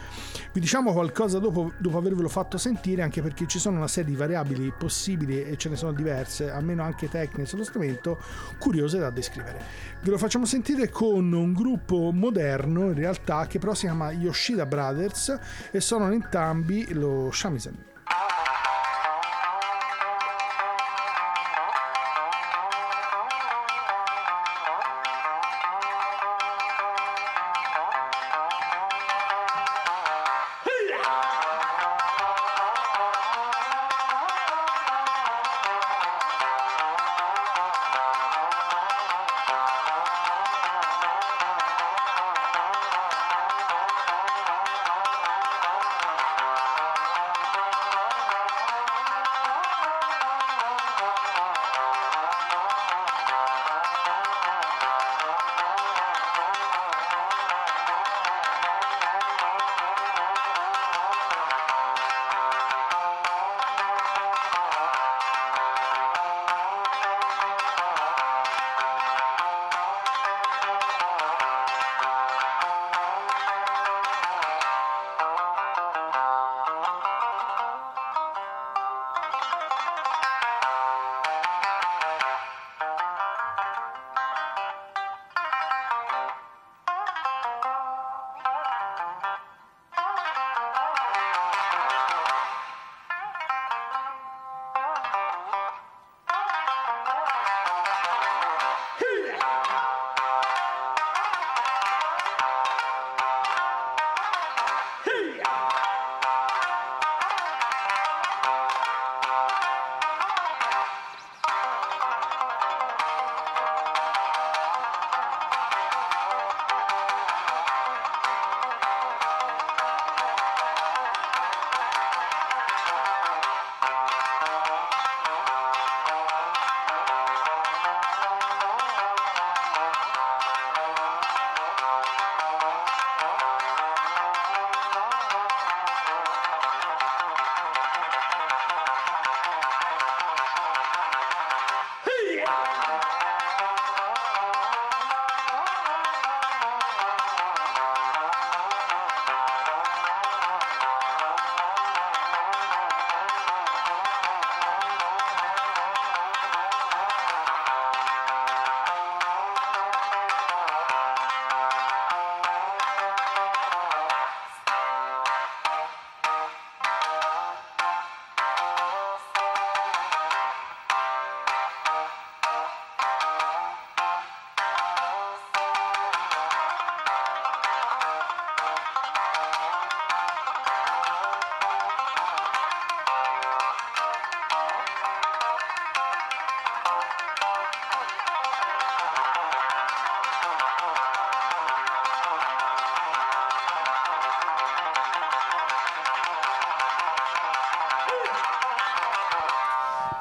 Vi 0.52 0.60
diciamo 0.60 0.92
qualcosa 0.92 1.38
dopo, 1.38 1.72
dopo 1.78 1.98
avervelo 1.98 2.28
fatto 2.28 2.58
sentire 2.58 3.02
anche 3.02 3.20
perché 3.22 3.46
ci 3.46 3.58
sono 3.58 3.76
una 3.76 3.88
serie 3.88 4.10
di 4.10 4.13
variabili 4.14 4.72
possibili 4.76 5.44
e 5.44 5.56
ce 5.56 5.68
ne 5.68 5.76
sono 5.76 5.92
diverse, 5.92 6.50
almeno 6.50 6.82
anche 6.82 7.08
tecniche 7.08 7.46
sullo 7.46 7.64
strumento, 7.64 8.18
curiose 8.58 8.98
da 8.98 9.10
descrivere. 9.10 9.60
Ve 10.02 10.10
lo 10.10 10.18
facciamo 10.18 10.44
sentire 10.44 10.88
con 10.88 11.32
un 11.32 11.52
gruppo 11.52 12.10
moderno 12.12 12.86
in 12.86 12.94
realtà 12.94 13.46
che 13.46 13.58
però 13.58 13.74
si 13.74 13.86
chiama 13.86 14.10
Yoshida 14.12 14.66
Brothers 14.66 15.38
e 15.70 15.80
sono 15.80 16.10
entrambi 16.10 16.92
lo 16.92 17.30
shamisen. 17.32 17.92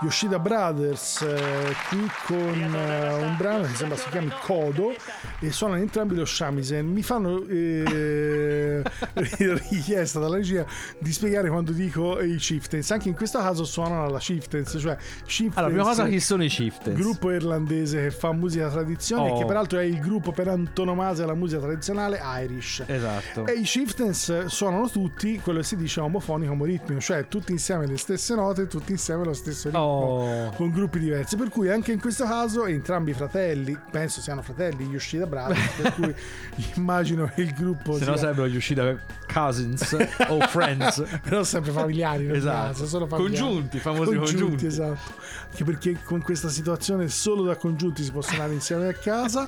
Yoshida 0.04 0.38
Brothers 0.40 1.22
eh, 1.22 1.74
qui 1.90 2.06
con 2.26 2.76
eh, 2.76 3.14
un 3.24 3.36
brano 3.38 3.66
che 3.66 3.76
sembra 3.76 3.98
si 3.98 4.10
chiami 4.10 4.32
Kodo 4.42 4.94
e 5.40 5.52
suonano 5.52 5.80
entrambi 5.82 6.16
lo 6.16 6.26
shamisen. 6.26 6.86
Mi 6.86 7.02
fanno 7.04 7.42
eh, 7.48 8.82
richiesta 9.70 10.20
dalla 10.20 10.36
regia 10.36 10.66
di 11.00 11.12
spiegare 11.12 11.50
quando 11.50 11.72
dico 11.72 12.20
i 12.22 12.36
chieftains. 12.38 12.92
Anche 12.92 13.10
in 13.10 13.16
questo 13.16 13.40
caso 13.40 13.64
suonano 13.64 14.10
la 14.10 14.20
chieftains, 14.20 14.78
cioè 14.80 14.96
chieftains 15.26 15.58
Allora, 15.58 15.72
prima 15.74 15.84
cosa 15.84 16.08
chi 16.08 16.20
sono 16.20 16.44
i 16.44 16.48
Chieftains? 16.50 17.00
gruppo 17.00 17.32
irlandese 17.32 18.02
che 18.04 18.12
fa 18.12 18.32
musica 18.34 18.70
tradizionale 18.70 19.32
Oh. 19.32 19.38
che 19.40 19.46
peraltro 19.46 19.80
è 19.80 19.84
il 19.84 20.00
gruppo 20.00 20.32
per 20.32 20.48
antonomasia 20.48 21.26
della 21.26 21.36
musica 21.38 21.62
tradizionale 21.62 22.20
Irish. 22.42 22.84
Esatto. 22.86 23.46
E 23.46 23.54
i 23.54 23.64
chieftains 23.64 24.46
suonano 24.48 24.90
tutti 24.90 25.40
quello 25.40 25.60
che 25.60 25.66
si 25.66 25.76
dice 25.78 26.00
omofonico 26.02 26.52
omoritmico, 26.52 27.00
cioè 27.02 27.28
tutti 27.28 27.52
insieme 27.52 27.86
le 27.88 27.98
stesse 27.98 28.36
note, 28.36 28.68
tutti 28.68 28.92
insieme 28.92 29.24
lo 29.24 29.34
stesso 29.34 29.70
ritmo, 29.70 29.82
Oh. 29.84 29.93
Con 30.56 30.72
gruppi 30.72 31.00
diversi. 31.00 31.36
Per 31.36 31.50
cui 31.50 31.70
anche 31.70 31.92
in 31.92 32.00
questo 32.00 32.26
caso 32.26 32.66
entrambi 32.66 33.12
i 33.12 33.14
fratelli, 33.14 33.78
penso 33.92 34.22
siano 34.22 34.42
fratelli 34.42 34.86
Yoshida 34.86 35.26
Brothers, 35.26 35.82
per 35.82 35.94
cui 35.94 36.16
immagino 36.76 37.32
che 37.34 37.42
il 37.42 37.54
gruppo 37.54 37.98
Se 37.98 38.06
no 38.06 38.12
sia 38.12 38.18
sarebbero 38.18 38.48
gli 38.48 38.56
usciti 38.56 38.80
cousins 39.34 39.98
o 40.28 40.40
friends. 40.48 41.04
però 41.24 41.44
sempre 41.44 41.72
familiari, 41.72 42.30
Esatto. 42.30 42.68
caso, 42.68 42.86
solo 42.86 43.08
familiari. 43.08 43.38
Congiunti, 43.40 43.80
famosi 43.80 44.16
congiunti. 44.16 44.66
esatto. 44.68 45.12
Anche 45.50 45.64
perché 45.64 45.98
con 46.04 46.22
questa 46.22 46.50
situazione 46.50 47.08
solo 47.10 47.44
da 47.44 47.56
congiunti 47.56 48.04
si 48.04 48.12
possono 48.12 48.36
andare 48.38 48.54
insieme 48.54 48.88
a 48.88 48.94
casa 48.94 49.48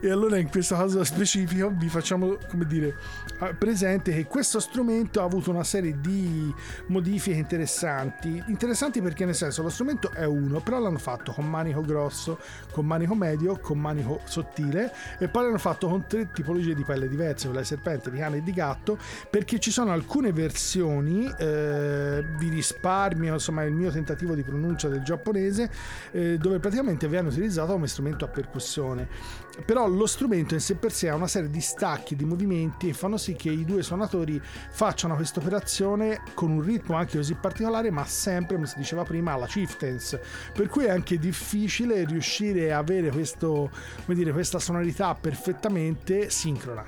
e 0.00 0.10
allora 0.10 0.38
in 0.38 0.48
questo 0.48 0.74
caso 0.76 1.02
specifico 1.04 1.70
vi 1.74 1.88
facciamo, 1.88 2.36
come 2.48 2.66
dire, 2.66 2.94
presente 3.58 4.12
che 4.12 4.24
questo 4.26 4.60
strumento 4.60 5.20
ha 5.20 5.24
avuto 5.24 5.50
una 5.50 5.64
serie 5.64 5.98
di 6.00 6.52
modifiche 6.88 7.36
interessanti. 7.36 8.42
Interessanti 8.48 9.00
perché 9.02 9.24
nel 9.24 9.34
senso 9.34 9.62
lo 9.62 9.68
strumento 9.68 10.10
è 10.12 10.24
uno, 10.24 10.60
però 10.60 10.78
l'hanno 10.78 10.98
fatto 10.98 11.32
con 11.32 11.46
manico 11.48 11.80
grosso, 11.82 12.38
con 12.72 12.86
manico 12.86 13.14
medio, 13.14 13.58
con 13.58 13.78
manico 13.78 14.20
sottile 14.24 14.92
e 15.18 15.28
poi 15.28 15.44
l'hanno 15.44 15.58
fatto 15.58 15.88
con 15.88 16.06
tre 16.06 16.30
tipologie 16.32 16.74
di 16.74 16.84
pelle 16.84 17.08
diverse, 17.08 17.46
quella 17.46 17.60
di 17.60 17.66
serpente, 17.66 18.10
di 18.10 18.18
cane 18.18 18.38
e 18.38 18.42
di 18.42 18.52
gatto, 18.52 18.98
perché 19.28 19.58
ci 19.58 19.70
sono 19.70 19.92
alcune 19.92 20.32
versioni, 20.32 21.30
eh, 21.38 22.22
vi 22.38 22.48
risparmio 22.48 23.34
insomma 23.34 23.64
il 23.64 23.72
mio 23.72 23.90
tentativo 23.90 24.34
di 24.34 24.42
pronuncia 24.42 24.88
del 24.88 25.02
giapponese, 25.02 25.70
eh, 26.12 26.38
dove 26.38 26.58
praticamente 26.58 27.08
viene 27.08 27.28
utilizzato 27.28 27.72
come 27.72 27.88
strumento 27.88 28.24
a 28.24 28.28
percussione. 28.28 29.44
Però 29.64 29.88
lo 29.88 30.06
strumento 30.06 30.54
in 30.54 30.60
sé 30.60 30.74
per 30.74 30.92
sé 30.92 31.08
ha 31.08 31.14
una 31.14 31.26
serie 31.26 31.48
di 31.48 31.60
stacchi, 31.60 32.14
di 32.14 32.24
movimenti 32.24 32.90
e 32.90 32.92
fanno 32.92 33.16
sì 33.16 33.34
che 33.34 33.50
i 33.50 33.64
due 33.64 33.82
suonatori 33.82 34.40
facciano 34.42 35.16
questa 35.16 35.40
operazione 35.40 36.20
con 36.34 36.50
un 36.50 36.62
ritmo 36.62 36.94
anche 36.96 37.16
così 37.16 37.34
particolare, 37.34 37.90
ma 37.90 38.04
sempre, 38.04 38.56
come 38.56 38.66
si 38.66 38.76
diceva 38.76 39.02
prima, 39.02 39.32
alla 39.32 39.46
chieftains. 39.46 40.18
Per 40.52 40.68
cui 40.68 40.84
è 40.84 40.90
anche 40.90 41.18
difficile 41.18 42.04
riuscire 42.04 42.72
a 42.72 42.78
avere 42.78 43.10
questo, 43.10 43.70
dire, 44.06 44.32
questa 44.32 44.58
sonorità 44.58 45.14
perfettamente 45.14 46.28
sincrona. 46.28 46.84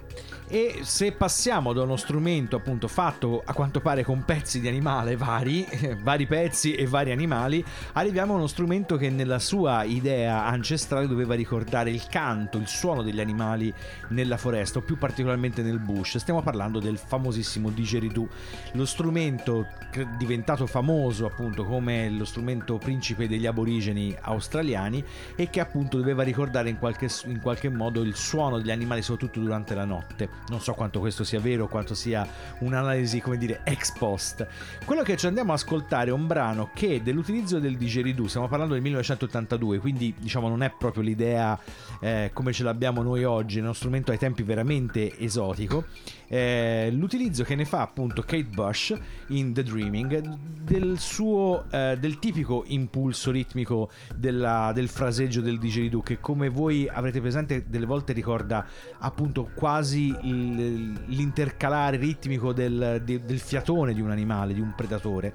E 0.47 0.81
se 0.83 1.13
passiamo 1.13 1.73
da 1.73 1.83
uno 1.83 1.97
strumento 1.97 2.28
appunto 2.29 2.89
fatto 2.89 3.43
a 3.45 3.55
quanto 3.55 3.81
pare 3.81 4.05
con 4.05 4.25
pezzi 4.25 4.61
di 4.61 4.69
animale 4.69 5.17
vari, 5.17 5.67
vari 6.03 6.27
pezzi 6.27 6.75
e 6.75 6.87
vari 6.87 7.11
animali, 7.11 7.65
arriviamo 7.93 8.35
a 8.35 8.37
uno 8.37 8.47
strumento 8.47 8.97
che 8.97 9.09
nella 9.09 9.39
sua 9.39 9.83
idea 9.85 10.45
ancestrale 10.45 11.07
doveva 11.07 11.35
ricordare 11.35 11.91
il 11.91 12.07
canto, 12.09 12.59
il 12.59 12.67
suono 12.67 13.03
degli 13.03 13.21
animali 13.21 13.73
nella 14.09 14.37
foresta 14.37 14.79
o 14.79 14.83
più 14.83 14.99
particolarmente 14.99 15.63
nel 15.63 15.79
bush. 15.79 16.19
Stiamo 16.19 16.43
parlando 16.43 16.81
del 16.81 16.99
famosissimo 16.99 17.71
didgeridoo, 17.71 18.29
lo 18.73 18.85
strumento 18.85 19.67
diventato 20.19 20.67
famoso 20.67 21.27
appunto 21.27 21.65
come 21.65 22.11
lo 22.11 22.25
strumento 22.25 22.79
principe 22.79 23.27
degli 23.27 23.47
aborigeni 23.47 24.15
australiani 24.21 25.03
e 25.35 25.49
che 25.51 25.61
appunto 25.61 25.97
doveva 25.97 26.23
ricordare 26.23 26.69
in 26.69 26.79
qualche, 26.79 27.09
in 27.27 27.41
qualche 27.41 27.69
modo 27.69 28.03
il 28.03 28.15
suono 28.15 28.59
degli 28.59 28.71
animali 28.71 29.03
soprattutto 29.03 29.41
durante 29.41 29.75
la 29.75 29.85
notte. 29.85 30.29
Non 30.49 30.61
so 30.61 30.75
quanto 30.75 31.01
questo 31.01 31.25
sia 31.25 31.41
vero, 31.41 31.69
quanto 31.69 31.95
sia 31.95 32.18
un'analisi 32.61 33.21
come 33.21 33.37
dire 33.37 33.61
ex 33.65 33.93
post. 33.97 34.47
Quello 34.85 35.03
che 35.03 35.17
ci 35.17 35.27
andiamo 35.27 35.53
a 35.53 35.55
ascoltare 35.55 36.11
è 36.11 36.13
un 36.13 36.27
brano 36.27 36.71
che 36.75 37.03
dell'utilizzo 37.03 37.59
del 37.59 37.77
didgeridoo, 37.77 38.29
stiamo 38.29 38.49
parlando 38.49 38.75
del 38.75 38.83
1982, 38.83 39.79
quindi 39.79 40.15
diciamo 40.19 40.49
non 40.49 40.63
è 40.63 40.73
proprio 40.77 41.03
l'idea 41.03 41.59
eh, 42.01 42.31
come 42.33 42.53
ce 42.53 42.65
l'abbiamo 42.65 43.03
noi 43.03 43.25
oggi, 43.25 43.59
è 43.59 43.63
uno 43.63 43.73
strumento 43.73 44.13
ai 44.13 44.19
tempi 44.19 44.43
veramente 44.43 45.19
esotico. 45.19 45.85
Eh, 46.31 46.91
l'utilizzo 46.93 47.43
che 47.43 47.55
ne 47.55 47.65
fa 47.65 47.81
appunto 47.81 48.21
Kate 48.21 48.45
Bush 48.53 48.95
in 49.29 49.55
The 49.55 49.63
Dreaming 49.63 50.37
del 50.63 50.99
suo 50.99 51.65
eh, 51.71 51.97
del 51.99 52.19
tipico 52.19 52.65
impulso 52.67 53.31
ritmico 53.31 53.89
della- 54.15 54.73
del 54.75 54.89
fraseggio 54.89 55.41
del 55.41 55.59
didgeridoo 55.59 56.03
che 56.03 56.21
come 56.21 56.51
voi 56.51 56.87
avrete 56.87 57.23
presente 57.23 57.65
delle 57.69 57.87
volte 57.87 58.13
ricorda 58.13 58.67
appunto 58.99 59.49
quasi 59.55 60.15
il- 60.25 60.93
l'intercalare 61.07 61.97
ritmico 61.97 62.53
del, 62.53 63.01
de- 63.03 63.25
del 63.25 63.39
fiatone 63.39 63.95
di 63.95 64.03
un 64.03 64.11
animale 64.11 64.53
di 64.53 64.61
un 64.61 64.75
predatore. 64.75 65.33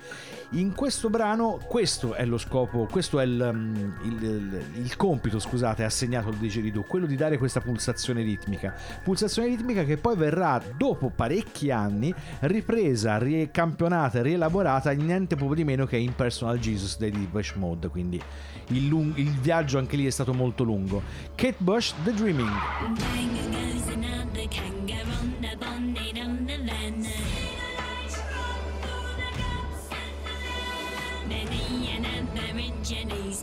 In 0.52 0.76
questo 0.76 1.10
brano 1.10 1.58
questo 1.68 2.14
è 2.14 2.24
lo 2.26 2.38
scopo 2.38 2.86
questo 2.92 3.20
è 3.20 3.24
il, 3.26 3.50
um, 3.52 3.96
il- 4.04 4.62
il- 4.76 4.96
compito 4.96 5.40
scusate 5.40 5.84
assegnato 5.84 6.28
al 6.30 6.36
didgeridoo 6.36 6.84
quello 6.84 7.08
di 7.08 7.16
dare 7.16 7.40
questa 7.40 7.62
pulsazione 7.62 8.22
ritmica. 8.22 8.76
Pulsazione 9.04 9.48
ritmica 9.48 9.84
che 9.84 9.98
poi 9.98 10.16
verrà 10.16 10.62
dopo 10.84 11.10
parecchi 11.16 11.72
anni 11.72 12.14
ripresa, 12.42 13.18
ricampionata 13.18 14.22
rielaborata 14.22 14.92
niente 14.92 15.38
proprio 15.38 15.56
di 15.56 15.64
meno 15.64 15.86
che 15.86 15.96
in 15.96 16.14
Personal 16.14 16.60
Jesus 16.60 16.98
dei 16.98 17.10
Depeche 17.10 17.54
Mode 17.56 17.88
quindi 17.88 18.22
il, 18.68 18.88
lung- 18.90 19.18
il 19.18 19.30
viaggio 19.30 19.78
anche 19.78 19.96
lì 19.96 20.06
è 20.06 20.10
stato 20.10 20.34
molto 20.34 20.66
lungo 20.66 21.02
Kate 21.36 21.56
Bush 21.60 21.94
The 22.04 22.14
Dreaming 22.14 22.52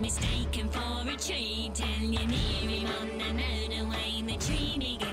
mistaken 0.01 0.67
for 0.69 1.09
a 1.09 1.17
tree 1.17 1.71
till 1.75 2.01
you 2.01 2.27
near 2.27 2.71
him 2.71 2.87
on 2.87 3.19
the 3.19 3.35
motorway. 3.35 4.27
The 4.27 4.37
tree 4.39 4.77
begin 4.79 5.10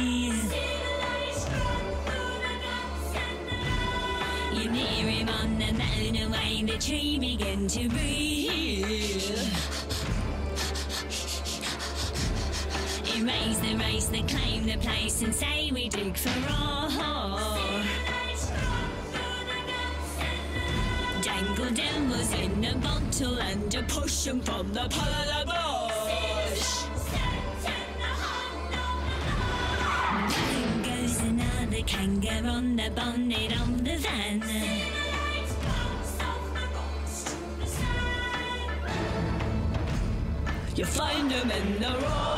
for 0.06 0.10
a 0.10 0.14
tree. 0.14 0.32
You 4.52 4.70
near 4.70 5.08
him 5.10 5.28
on 5.28 5.58
the 5.58 5.72
mountain 5.72 6.16
away, 6.26 6.62
the 6.62 6.78
tree 6.78 7.18
begin 7.18 7.66
to 7.68 7.88
breathe. 7.88 9.30
Erase 13.16 13.58
the 13.58 13.76
race 13.76 14.06
that 14.06 14.28
claim 14.28 14.66
the 14.66 14.76
place 14.78 15.22
and 15.22 15.34
say 15.34 15.70
we 15.72 15.88
dig 15.88 16.16
for 16.16 16.52
all. 16.52 16.90
Dangle 21.22 21.70
devils 21.70 22.32
in 22.34 22.64
a 22.64 22.74
bottle 22.76 23.38
and 23.38 23.74
a 23.74 23.82
'em 24.26 24.40
from 24.40 24.72
the 24.72 24.88
pole 24.88 25.43
the 32.84 32.90
bonnet 32.90 33.52
of 33.60 33.82
the 33.82 33.96
van. 33.96 34.42
You 40.76 40.84
find 40.84 41.32
'em 41.32 41.50
in 41.50 41.80
the 41.80 41.92
road. 42.02 42.33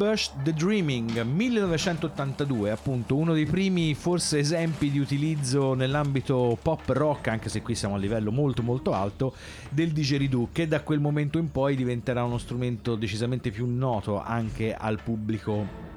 Bush 0.00 0.30
The 0.42 0.54
Dreaming 0.54 1.20
1982 1.24 2.70
appunto 2.70 3.16
uno 3.16 3.34
dei 3.34 3.44
primi 3.44 3.92
forse 3.92 4.38
esempi 4.38 4.90
di 4.90 4.98
utilizzo 4.98 5.74
nell'ambito 5.74 6.56
pop 6.62 6.88
rock 6.88 7.28
anche 7.28 7.50
se 7.50 7.60
qui 7.60 7.74
siamo 7.74 7.96
a 7.96 7.98
livello 7.98 8.32
molto 8.32 8.62
molto 8.62 8.94
alto 8.94 9.34
del 9.68 9.90
didgeridoo 9.90 10.48
che 10.52 10.66
da 10.66 10.80
quel 10.80 11.00
momento 11.00 11.36
in 11.36 11.50
poi 11.50 11.76
diventerà 11.76 12.24
uno 12.24 12.38
strumento 12.38 12.94
decisamente 12.94 13.50
più 13.50 13.66
noto 13.66 14.18
anche 14.22 14.74
al 14.74 15.02
pubblico 15.02 15.90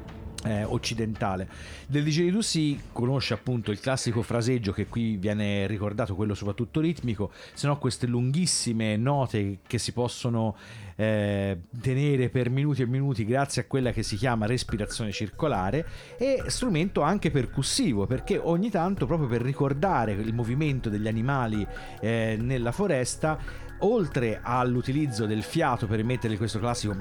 eh, 0.46 0.64
occidentale. 0.64 1.48
Del 1.88 2.04
didgeridoo 2.04 2.42
si 2.42 2.80
conosce 2.92 3.34
appunto 3.34 3.72
il 3.72 3.80
classico 3.80 4.22
fraseggio 4.22 4.72
che 4.72 4.88
qui 4.88 5.18
viene 5.18 5.68
ricordato, 5.68 6.16
quello 6.16 6.34
soprattutto 6.34 6.80
ritmico, 6.80 7.32
se 7.54 7.68
no 7.68 7.78
queste 7.78 8.08
lunghissime 8.08 8.98
note 8.98 9.60
che 9.66 9.78
si 9.78 9.92
possono 9.92 10.56
eh, 10.96 11.58
tenere 11.82 12.30
per 12.30 12.50
minuti 12.50 12.82
e 12.82 12.86
minuti 12.86 13.26
grazie 13.26 13.64
a 13.64 13.66
quella 13.66 13.92
che 13.92 14.04
si 14.04 14.16
chiama 14.16 14.46
respirazione 14.46 15.12
circolare 15.12 15.86
e 16.18 16.44
strumento 16.48 17.02
anche 17.02 17.32
percussivo 17.32 18.06
perché 18.06 18.38
ogni 18.38 18.70
tanto 18.70 19.06
proprio 19.06 19.28
per 19.28 19.42
ricordare 19.42 20.12
il 20.12 20.34
movimento 20.34 20.90
degli 20.90 21.08
animali 21.08 21.66
eh, 22.00 22.38
nella 22.40 22.72
foresta 22.72 23.40
oltre 23.84 24.40
all'utilizzo 24.42 25.26
del 25.26 25.44
fiato 25.44 25.88
per 25.88 26.00
emettere 26.00 26.38
questo 26.38 26.60
classico 26.60 26.96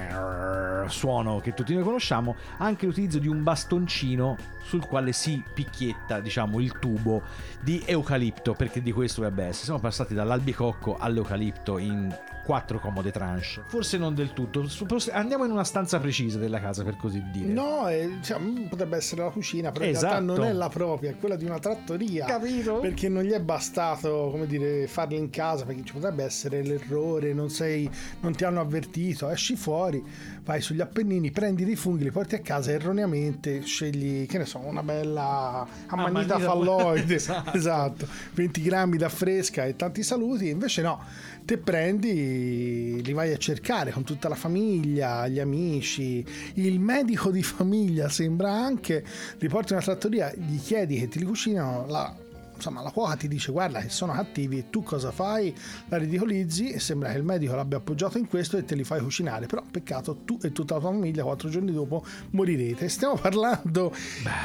suono 0.89 1.41
che 1.41 1.55
tutti 1.55 1.75
noi 1.75 1.83
conosciamo, 1.83 2.37
anche 2.59 2.87
l'utilizzo 2.87 3.19
di 3.19 3.29
un 3.29 3.43
bastoncino 3.43 4.37
sul 4.63 4.87
quale 4.87 5.13
si 5.13 5.43
picchietta, 5.53 6.21
diciamo, 6.21 6.61
il 6.61 6.79
tubo 6.79 7.23
di 7.61 7.83
eucalipto, 7.85 8.55
perché 8.55 8.83
di 8.83 8.93
questo 8.93 9.21
dovrebbe 9.21 9.45
essere. 9.45 9.65
Siamo 9.65 9.81
passati 9.81 10.15
dall'albicocco 10.15 10.97
all'eucalipto 10.99 11.79
in 11.79 12.15
quattro 12.45 12.79
comode 12.79 13.11
tranche. 13.11 13.63
Forse 13.67 13.99
non 13.99 14.15
del 14.15 14.33
tutto. 14.33 14.67
Andiamo 15.13 15.45
in 15.45 15.51
una 15.51 15.65
stanza 15.65 15.99
precisa 15.99 16.39
della 16.39 16.61
casa, 16.61 16.83
per 16.85 16.97
così 16.97 17.23
dire. 17.31 17.53
No, 17.53 17.89
eh, 17.89 18.09
diciamo, 18.19 18.67
potrebbe 18.69 18.97
essere 18.97 19.23
la 19.23 19.31
cucina, 19.31 19.71
però 19.73 19.85
in 19.85 19.91
Esatto. 19.93 20.13
realtà 20.15 20.33
non 20.35 20.45
è 20.45 20.53
la 20.53 20.69
propria, 20.69 21.11
è 21.11 21.17
quella 21.17 21.37
di 21.37 21.45
una 21.45 21.59
trattoria. 21.59 22.27
Capito? 22.27 22.79
Perché 22.81 23.09
non 23.09 23.23
gli 23.23 23.31
è 23.31 23.41
bastato, 23.41 24.29
come 24.31 24.47
dire, 24.47 24.87
farla 24.87 25.17
in 25.17 25.31
casa, 25.31 25.65
perché 25.65 25.83
ci 25.85 25.93
potrebbe 25.93 26.25
essere 26.25 26.63
l'errore, 26.63 27.33
non, 27.33 27.49
sei, 27.51 27.89
non 28.21 28.35
ti 28.35 28.45
hanno 28.45 28.61
avvertito, 28.61 29.29
esci 29.29 29.57
fuori, 29.57 30.03
vai 30.45 30.61
sugli 30.61 30.81
Appennini, 30.81 31.31
prendi 31.31 31.65
dei 31.65 31.77
funghi, 31.77 32.03
li 32.05 32.11
porti 32.11 32.35
a 32.35 32.41
casa 32.41 32.73
erroneamente, 32.73 33.63
scegli, 33.63 34.27
che 34.27 34.39
ne 34.39 34.45
so, 34.45 34.59
una 34.59 34.83
bella 34.83 35.67
amanita 35.87 36.35
Amanita- 36.35 36.39
falloide, 36.41 37.15
Esatto. 37.15 37.57
esatto, 37.57 38.07
20 38.35 38.63
grammi 38.63 38.97
da 38.97 39.09
fresca 39.09 39.65
e 39.65 39.77
tanti 39.77 40.03
saluti, 40.03 40.49
invece 40.49 40.83
no, 40.83 41.01
te 41.45 41.59
prendi, 41.59 43.01
li 43.05 43.13
vai 43.13 43.33
a 43.33 43.37
cercare 43.37 43.93
con 43.93 44.03
tutta 44.05 44.29
la 44.29 44.35
famiglia, 44.35 45.29
gli 45.29 45.39
amici, 45.39 46.25
il 46.55 46.81
medico 46.81 47.31
di 47.31 47.43
famiglia 47.43 48.09
sembra 48.09 48.51
anche, 48.53 49.05
li 49.39 49.49
porti 49.49 49.73
in 49.73 49.79
una 49.79 49.85
trattoria, 49.87 50.33
gli 50.35 50.59
chiedi 50.59 50.99
che 50.99 51.09
ti 51.09 51.19
li 51.21 51.25
cucinano, 51.25 51.87
la, 51.87 52.15
insomma 52.63 52.81
la 52.81 52.93
cuoca 52.93 53.17
ti 53.17 53.27
dice 53.27 53.51
guarda 53.51 53.81
che 53.81 53.89
sono 53.89 54.13
cattivi 54.13 54.59
e 54.59 54.71
tu 54.71 54.85
cosa 54.85 55.11
fai? 55.11 55.53
La 55.89 55.97
ridicolizzi 55.97 56.71
e 56.71 56.79
sembra 56.79 57.11
che 57.11 57.19
il 57.19 57.25
medico 57.25 57.57
l'abbia 57.57 57.79
appoggiato 57.79 58.19
in 58.19 58.29
questo 58.29 58.57
e 58.57 58.65
te 58.65 58.77
li 58.77 58.85
fai 58.85 59.01
cucinare, 59.01 59.47
però 59.47 59.65
peccato 59.69 60.19
tu 60.25 60.39
e 60.41 60.53
tutta 60.53 60.75
la 60.75 60.81
tua 60.81 60.93
famiglia 60.93 61.25
quattro 61.25 61.49
giorni 61.49 61.73
dopo 61.73 62.05
morirete. 62.31 62.89
Stiamo 62.89 63.17
parlando 63.17 63.93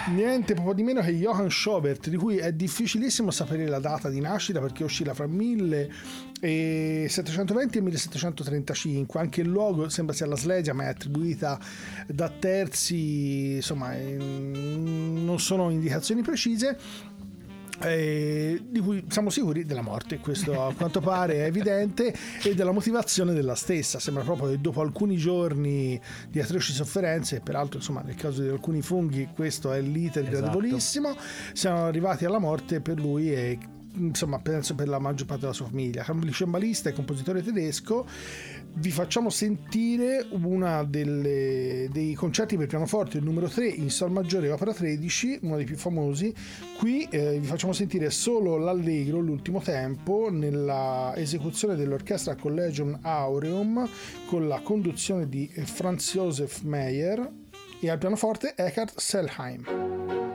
niente 0.10 0.56
poco 0.56 0.74
di 0.74 0.82
meno 0.82 1.02
che 1.02 1.12
Johann 1.12 1.50
Schobert, 1.50 2.10
di 2.10 2.18
cui 2.18 2.38
è 2.38 2.52
difficilissimo 2.52 3.30
sapere 3.30 3.68
la 3.68 3.78
data 3.78 4.10
di 4.10 4.20
nascita 4.20 4.60
perché 4.60 4.84
oscilla 4.84 5.14
fra 5.14 5.28
1720 5.28 7.78
e 7.78 7.82
1735, 7.82 9.20
anche 9.20 9.42
il 9.42 9.50
luogo 9.50 9.90
sembra 9.90 10.16
sia 10.16 10.26
la 10.26 10.36
Slesia 10.36 10.74
ma 10.74 10.86
è 10.86 10.88
attribuita 10.88 11.60
da 12.08 12.30
terzi, 12.30 13.58
insomma 13.58 13.94
non 13.96 15.36
sono 15.40 15.70
indicazioni 15.70 16.24
precise 16.24 16.80
eh, 17.82 18.62
di 18.70 18.80
cui 18.80 19.06
siamo 19.10 19.30
sicuri 19.30 19.66
della 19.66 19.82
morte, 19.82 20.20
questo 20.20 20.66
a 20.66 20.74
quanto 20.74 21.00
pare 21.00 21.36
è 21.36 21.44
evidente, 21.44 22.14
e 22.44 22.56
della 22.56 22.72
motivazione 22.72 23.34
della 23.34 23.56
stessa. 23.56 24.00
Sembra 24.00 24.24
proprio 24.24 24.50
che 24.50 24.62
dopo 24.62 24.82
alcuni 24.82 25.18
giorni 25.18 26.00
di 26.30 26.40
atroci 26.40 26.74
sofferenze, 26.74 27.40
peraltro 27.42 27.78
insomma 27.78 28.02
nel 28.02 28.16
caso 28.16 28.42
di 28.42 28.50
alcuni 28.50 28.82
funghi 28.82 29.30
questo 29.34 29.72
è 29.72 29.82
l'iter 29.82 30.24
Esatto. 30.24 30.38
gradevolissimo, 30.38 31.16
siamo 31.54 31.86
arrivati 31.86 32.26
alla 32.26 32.40
morte 32.40 32.82
per 32.82 33.00
lui 33.00 33.34
e 33.34 33.58
insomma 33.98 34.40
penso 34.40 34.76
per 34.76 34.88
la 34.88 35.00
maggior 35.00 35.26
parte 35.26 35.42
della 35.42 35.54
sua 35.54 35.68
famiglia. 35.68 36.06
Cembalista 36.32 36.90
e 36.90 36.94
compositore 36.94 37.42
tedesco, 37.42 38.06
vi 38.76 38.92
facciamo 38.92 39.30
sentire 39.30 40.26
uno 40.30 40.84
dei 40.84 42.14
concerti 42.16 42.58
per 42.58 42.68
pianoforte, 42.68 43.18
il 43.18 43.24
numero 43.24 43.48
3 43.48 43.68
in 43.68 43.90
Sol 43.90 44.12
maggiore 44.12 44.52
opera 44.52 44.74
13, 44.74 45.40
uno 45.42 45.56
dei 45.56 45.66
più 45.66 45.76
famosi. 45.76 46.34
Qui 46.78 47.08
eh, 47.10 47.40
vi 47.40 47.46
facciamo 47.46 47.74
sentire 47.74 48.10
solo 48.10 48.58
l'allegro, 48.58 49.20
l'ultimo 49.20 49.60
tempo, 49.62 50.30
nella 50.32 51.14
esecuzione 51.16 51.76
dell'orchestra 51.76 52.36
Collegium 52.36 53.00
Aureum 53.02 53.88
con 54.28 54.48
la 54.48 54.60
conduzione 54.62 55.28
di 55.28 55.48
Franz 55.48 56.14
Josef 56.14 56.62
Meyer 56.62 57.30
e 57.80 57.90
al 57.90 57.98
pianoforte 57.98 58.54
Eckhard 58.56 58.92
Selheim. 58.96 60.27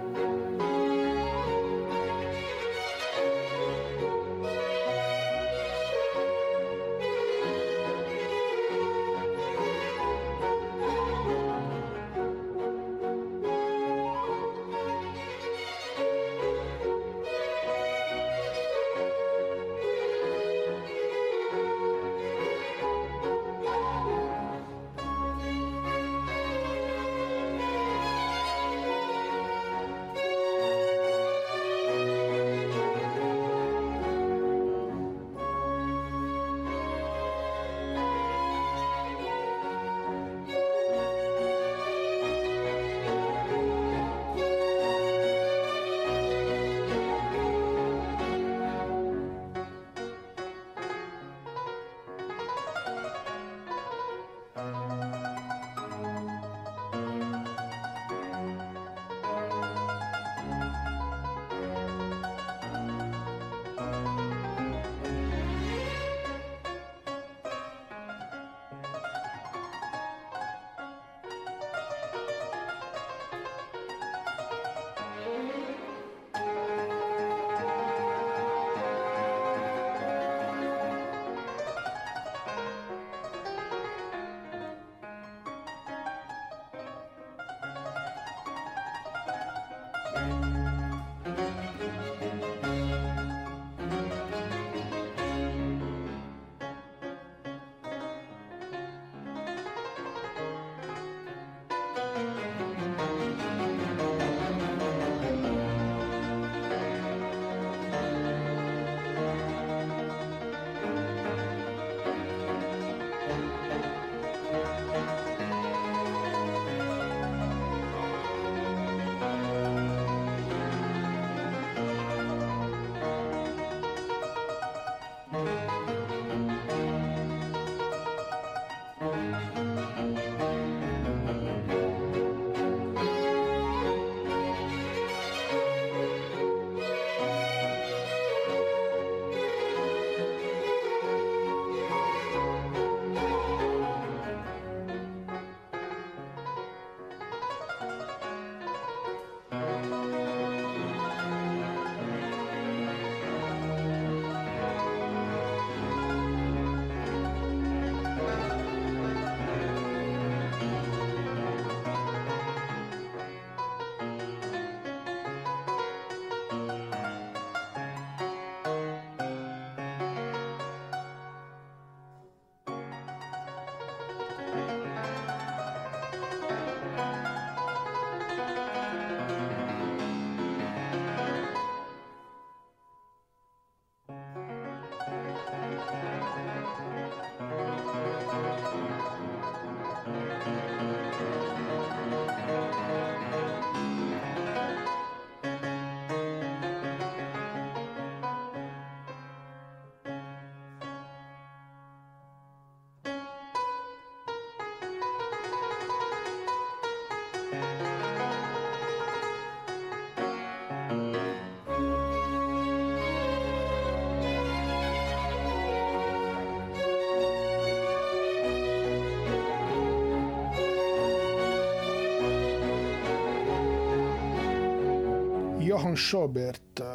Eh, 226.81 226.92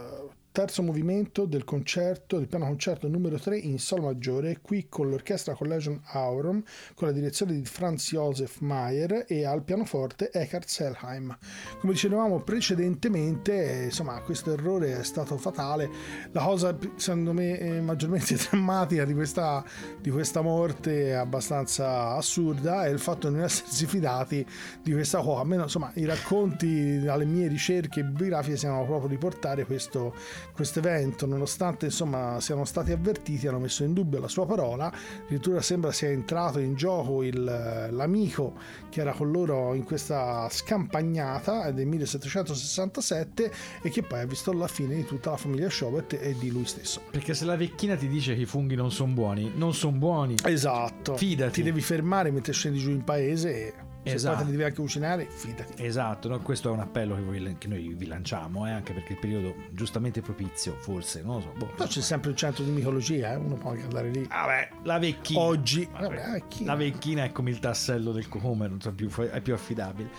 terzo 0.57 0.81
movimento 0.81 1.45
del 1.45 1.63
concerto, 1.63 2.39
del 2.39 2.47
piano 2.47 2.65
concerto 2.65 3.07
numero 3.07 3.37
3 3.37 3.59
in 3.59 3.77
sol 3.77 4.01
maggiore, 4.01 4.57
qui 4.59 4.87
con 4.89 5.07
l'orchestra 5.07 5.53
Collegium 5.53 6.01
Aurum, 6.13 6.63
con 6.95 7.07
la 7.07 7.13
direzione 7.13 7.53
di 7.53 7.63
Franz 7.63 8.09
Josef 8.09 8.61
Mayer 8.61 9.25
e 9.27 9.45
al 9.45 9.61
pianoforte 9.61 10.31
Eckhard 10.31 10.65
Selheim. 10.65 11.37
Come 11.79 11.93
dicevamo 11.93 12.39
precedentemente, 12.39 13.83
insomma, 13.83 14.19
questo 14.21 14.51
errore 14.51 14.97
è 14.97 15.03
stato 15.03 15.37
fatale. 15.37 15.91
La 16.31 16.41
cosa, 16.41 16.75
secondo 16.95 17.33
me, 17.33 17.59
eh, 17.59 17.79
maggiormente 17.79 18.33
drammatica 18.49 19.05
di 19.05 19.13
questa, 19.13 19.63
di 20.01 20.09
questa 20.09 20.41
morte 20.41 21.13
abbastanza 21.13 22.15
assurda 22.15 22.85
è 22.85 22.89
il 22.89 22.97
fatto 22.97 23.27
di 23.27 23.35
non 23.35 23.43
essersi 23.43 23.85
fidati 23.85 24.43
di 24.81 24.91
questa 24.91 25.19
cosa. 25.21 25.41
Almeno, 25.41 25.61
insomma, 25.61 25.91
i 25.93 26.05
racconti 26.05 26.99
dalle 26.99 27.25
mie 27.25 27.47
ricerche 27.47 28.03
bibliografiche 28.03 28.57
sembrano 28.57 28.87
proprio 28.87 29.07
riportare 29.07 29.63
questo 29.63 30.15
questo 30.53 30.79
evento, 30.79 31.25
nonostante 31.25 31.85
insomma 31.85 32.39
siano 32.39 32.65
stati 32.65 32.91
avvertiti, 32.91 33.47
hanno 33.47 33.59
messo 33.59 33.83
in 33.83 33.93
dubbio 33.93 34.19
la 34.19 34.27
sua 34.27 34.45
parola. 34.45 34.91
Addirittura 35.23 35.61
sembra 35.61 35.91
sia 35.91 36.09
entrato 36.09 36.59
in 36.59 36.75
gioco 36.75 37.23
il, 37.23 37.43
l'amico 37.91 38.55
che 38.89 39.01
era 39.01 39.13
con 39.13 39.31
loro 39.31 39.73
in 39.73 39.83
questa 39.83 40.47
scampagnata 40.49 41.71
del 41.71 41.85
1767 41.87 43.51
e 43.81 43.89
che 43.89 44.01
poi 44.01 44.21
ha 44.21 44.25
visto 44.25 44.51
la 44.53 44.67
fine 44.67 44.95
di 44.95 45.05
tutta 45.05 45.31
la 45.31 45.37
famiglia 45.37 45.69
Schobert 45.69 46.13
e 46.13 46.35
di 46.37 46.51
lui 46.51 46.65
stesso. 46.65 47.01
Perché 47.11 47.33
se 47.33 47.45
la 47.45 47.55
vecchina 47.55 47.95
ti 47.95 48.07
dice 48.07 48.33
che 48.35 48.41
i 48.41 48.45
funghi 48.45 48.75
non 48.75 48.91
sono 48.91 49.13
buoni, 49.13 49.51
non 49.55 49.73
sono 49.73 49.97
buoni. 49.97 50.35
Esatto. 50.43 51.15
Fidati. 51.17 51.53
Ti 51.53 51.63
devi 51.63 51.81
fermare 51.81 52.31
mentre 52.31 52.53
scendi 52.53 52.79
giù 52.79 52.89
in 52.89 53.03
paese 53.03 53.67
e 53.67 53.73
se 54.09 54.15
Esatto. 54.15 54.35
poi 54.35 54.43
te 54.45 54.51
li 54.51 54.57
devi 54.57 54.69
anche 54.69 54.81
cucinare, 54.81 55.27
fidati. 55.29 55.83
Esatto, 55.83 56.27
no? 56.27 56.39
questo 56.39 56.69
è 56.69 56.71
un 56.71 56.79
appello 56.79 57.15
che, 57.15 57.21
voi- 57.21 57.55
che 57.57 57.67
noi 57.67 57.93
vi 57.95 58.05
lanciamo, 58.07 58.67
eh, 58.67 58.71
anche 58.71 58.93
perché 58.93 59.13
il 59.13 59.19
periodo 59.19 59.55
giustamente 59.71 60.21
propizio, 60.21 60.75
forse, 60.79 61.21
non 61.21 61.35
lo 61.35 61.41
so. 61.41 61.53
boh. 61.57 61.65
Però 61.75 61.87
c'è 61.87 62.01
sempre 62.01 62.29
un 62.31 62.35
centro 62.37 62.63
di 62.63 62.71
micologia, 62.71 63.31
eh? 63.33 63.35
uno 63.35 63.55
può 63.55 63.71
anche 63.71 63.83
andare 63.83 64.09
lì. 64.09 64.25
Vabbè, 64.27 64.69
la 64.83 64.99
vecchina. 64.99 65.39
Oggi, 65.39 65.87
vabbè, 65.91 66.35
eh, 66.35 66.43
chi- 66.47 66.65
La 66.65 66.75
vecchina 66.75 67.23
è 67.23 67.31
come 67.31 67.49
il 67.49 67.59
tassello 67.59 68.11
del 68.11 68.27
cocome, 68.27 68.67
non 68.67 68.79
so 68.81 68.91
più, 68.93 69.09
è 69.09 69.41
più 69.41 69.53
affidabile. 69.53 70.09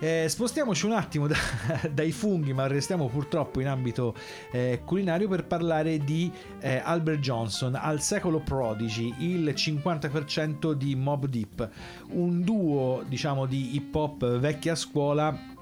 Eh, 0.00 0.26
spostiamoci 0.28 0.86
un 0.86 0.92
attimo 0.92 1.26
da- 1.26 1.36
dai 1.90 2.12
funghi, 2.12 2.52
ma 2.52 2.68
restiamo 2.68 3.08
purtroppo 3.08 3.60
in 3.60 3.66
ambito 3.66 4.14
eh, 4.52 4.82
culinario 4.84 5.26
per 5.26 5.44
parlare 5.44 5.98
di 5.98 6.30
eh, 6.60 6.80
Albert 6.84 7.18
Johnson, 7.18 7.74
al 7.74 8.00
secolo 8.00 8.38
Prodigy, 8.38 9.12
il 9.18 9.52
50% 9.56 10.72
di 10.72 10.94
Mob 10.94 11.26
Deep, 11.26 11.68
un 12.10 12.42
duo 12.42 13.02
diciamo 13.08 13.46
di 13.46 13.74
hip 13.74 13.92
hop 13.94 14.38
vecchia 14.38 14.76
scuola 14.76 15.56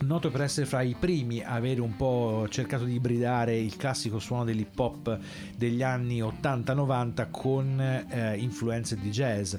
noto 0.00 0.30
per 0.30 0.42
essere 0.42 0.66
fra 0.66 0.82
i 0.82 0.94
primi 0.96 1.42
a 1.42 1.52
avere 1.54 1.80
un 1.80 1.96
po' 1.96 2.46
cercato 2.50 2.84
di 2.84 2.94
ibridare 2.94 3.56
il 3.56 3.76
classico 3.76 4.18
suono 4.18 4.44
dell'hip 4.44 4.78
hop 4.78 5.18
degli 5.56 5.82
anni 5.82 6.20
80-90 6.20 7.28
con 7.30 7.80
eh, 7.80 8.36
influenze 8.36 8.96
di 8.96 9.10
jazz. 9.10 9.54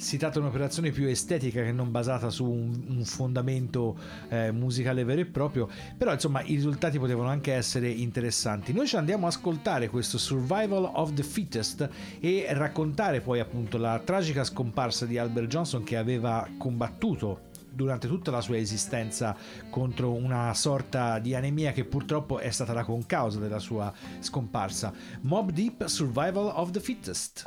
Si 0.00 0.16
tratta 0.16 0.38
di 0.38 0.46
un'operazione 0.46 0.92
più 0.92 1.06
estetica 1.06 1.62
che 1.62 1.72
non 1.72 1.90
basata 1.90 2.30
su 2.30 2.46
un, 2.46 2.84
un 2.88 3.04
fondamento 3.04 3.98
eh, 4.30 4.50
musicale 4.50 5.04
vero 5.04 5.20
e 5.20 5.26
proprio, 5.26 5.68
però 5.94 6.10
insomma 6.10 6.40
i 6.40 6.54
risultati 6.54 6.98
potevano 6.98 7.28
anche 7.28 7.52
essere 7.52 7.90
interessanti. 7.90 8.72
Noi 8.72 8.86
ci 8.86 8.96
andiamo 8.96 9.26
a 9.26 9.28
ascoltare 9.28 9.90
questo 9.90 10.16
Survival 10.16 10.90
of 10.94 11.12
the 11.12 11.22
Fittest 11.22 11.86
e 12.18 12.46
raccontare 12.48 13.20
poi 13.20 13.40
appunto 13.40 13.76
la 13.76 14.00
tragica 14.02 14.42
scomparsa 14.42 15.04
di 15.04 15.18
Albert 15.18 15.48
Johnson 15.48 15.84
che 15.84 15.98
aveva 15.98 16.48
combattuto 16.56 17.48
durante 17.70 18.08
tutta 18.08 18.30
la 18.30 18.40
sua 18.40 18.56
esistenza 18.56 19.36
contro 19.68 20.14
una 20.14 20.54
sorta 20.54 21.18
di 21.18 21.34
anemia 21.34 21.72
che 21.72 21.84
purtroppo 21.84 22.38
è 22.38 22.50
stata 22.50 22.72
la 22.72 22.84
concausa 22.84 23.38
della 23.38 23.58
sua 23.58 23.92
scomparsa. 24.18 24.94
Mob 25.20 25.50
Deep 25.50 25.84
Survival 25.84 26.50
of 26.54 26.70
the 26.70 26.80
Fittest. 26.80 27.44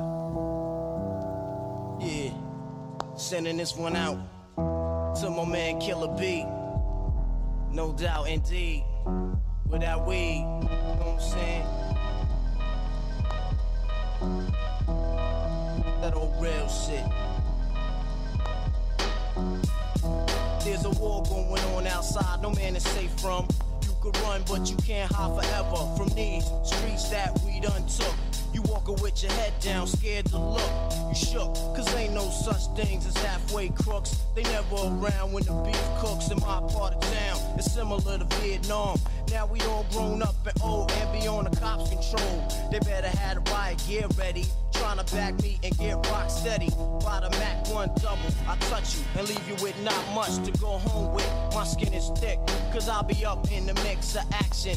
Yeah, 2.00 2.43
sending 3.16 3.56
this 3.56 3.76
one 3.76 3.96
out 3.96 4.18
to 4.56 5.30
my 5.30 5.44
man 5.44 5.80
Killer 5.80 6.14
B. 6.18 6.44
No 7.70 7.92
doubt, 7.92 8.28
indeed. 8.28 8.84
Without 9.66 10.06
weed, 10.06 10.38
you 10.38 10.68
know 10.68 10.96
what 10.98 11.08
I'm 11.08 11.20
saying? 11.20 11.66
That 16.00 16.14
old 16.14 16.34
real 16.40 16.68
shit. 16.68 17.04
There's 20.64 20.84
a 20.84 20.90
war 20.90 21.22
going 21.24 21.62
on 21.76 21.86
outside, 21.86 22.42
no 22.42 22.50
man 22.50 22.76
is 22.76 22.84
safe 22.84 23.10
from. 23.20 23.48
Could 24.04 24.18
run, 24.18 24.42
but 24.46 24.70
you 24.70 24.76
can't 24.76 25.10
hide 25.10 25.34
forever 25.34 25.96
from 25.96 26.08
these 26.10 26.44
streets 26.62 27.08
that 27.08 27.40
we 27.40 27.58
done 27.58 27.86
took. 27.86 28.14
You 28.52 28.60
walking 28.68 28.96
with 28.96 29.22
your 29.22 29.32
head 29.32 29.54
down, 29.60 29.86
scared 29.86 30.26
to 30.26 30.38
look. 30.38 30.70
You 31.08 31.14
shook, 31.14 31.54
cause 31.74 31.88
ain't 31.94 32.12
no 32.12 32.28
such 32.28 32.66
things 32.76 33.06
as 33.06 33.16
halfway 33.24 33.70
crooks. 33.70 34.18
They 34.34 34.42
never 34.42 34.76
around 34.76 35.32
when 35.32 35.44
the 35.44 35.54
beef 35.64 35.80
cooks 36.00 36.28
in 36.28 36.38
my 36.40 36.60
part 36.68 36.92
of 36.92 37.00
town. 37.00 37.38
It's 37.56 37.72
similar 37.72 38.18
to 38.18 38.26
Vietnam. 38.42 39.00
Now 39.30 39.46
we 39.46 39.58
all 39.62 39.86
grown 39.90 40.22
up 40.22 40.34
and 40.46 40.62
old 40.62 40.92
and 40.92 41.18
beyond 41.18 41.46
the 41.50 41.58
cops' 41.58 41.88
control. 41.88 42.46
They 42.70 42.80
better 42.80 43.08
have 43.08 43.42
the 43.42 43.50
riot 43.52 43.82
gear 43.88 44.06
ready. 44.18 44.44
Trying 44.74 44.98
to 44.98 45.14
back 45.14 45.40
me 45.42 45.58
and 45.62 45.76
get 45.78 45.94
rock 46.10 46.30
steady. 46.30 46.70
By 47.04 47.20
the 47.20 47.30
Mac 47.38 47.68
1 47.68 47.90
double, 48.00 48.18
I 48.48 48.56
touch 48.70 48.96
you 48.96 49.04
and 49.18 49.28
leave 49.28 49.48
you 49.48 49.54
with 49.62 49.80
not 49.82 50.14
much 50.14 50.44
to 50.44 50.52
go 50.60 50.78
home 50.78 51.14
with. 51.14 51.30
My 51.54 51.64
skin 51.64 51.92
is 51.92 52.10
thick, 52.18 52.38
cause 52.72 52.88
I'll 52.88 53.02
be 53.02 53.24
up 53.24 53.50
in 53.50 53.66
the 53.66 53.74
mix 53.82 54.16
of 54.16 54.24
action. 54.32 54.76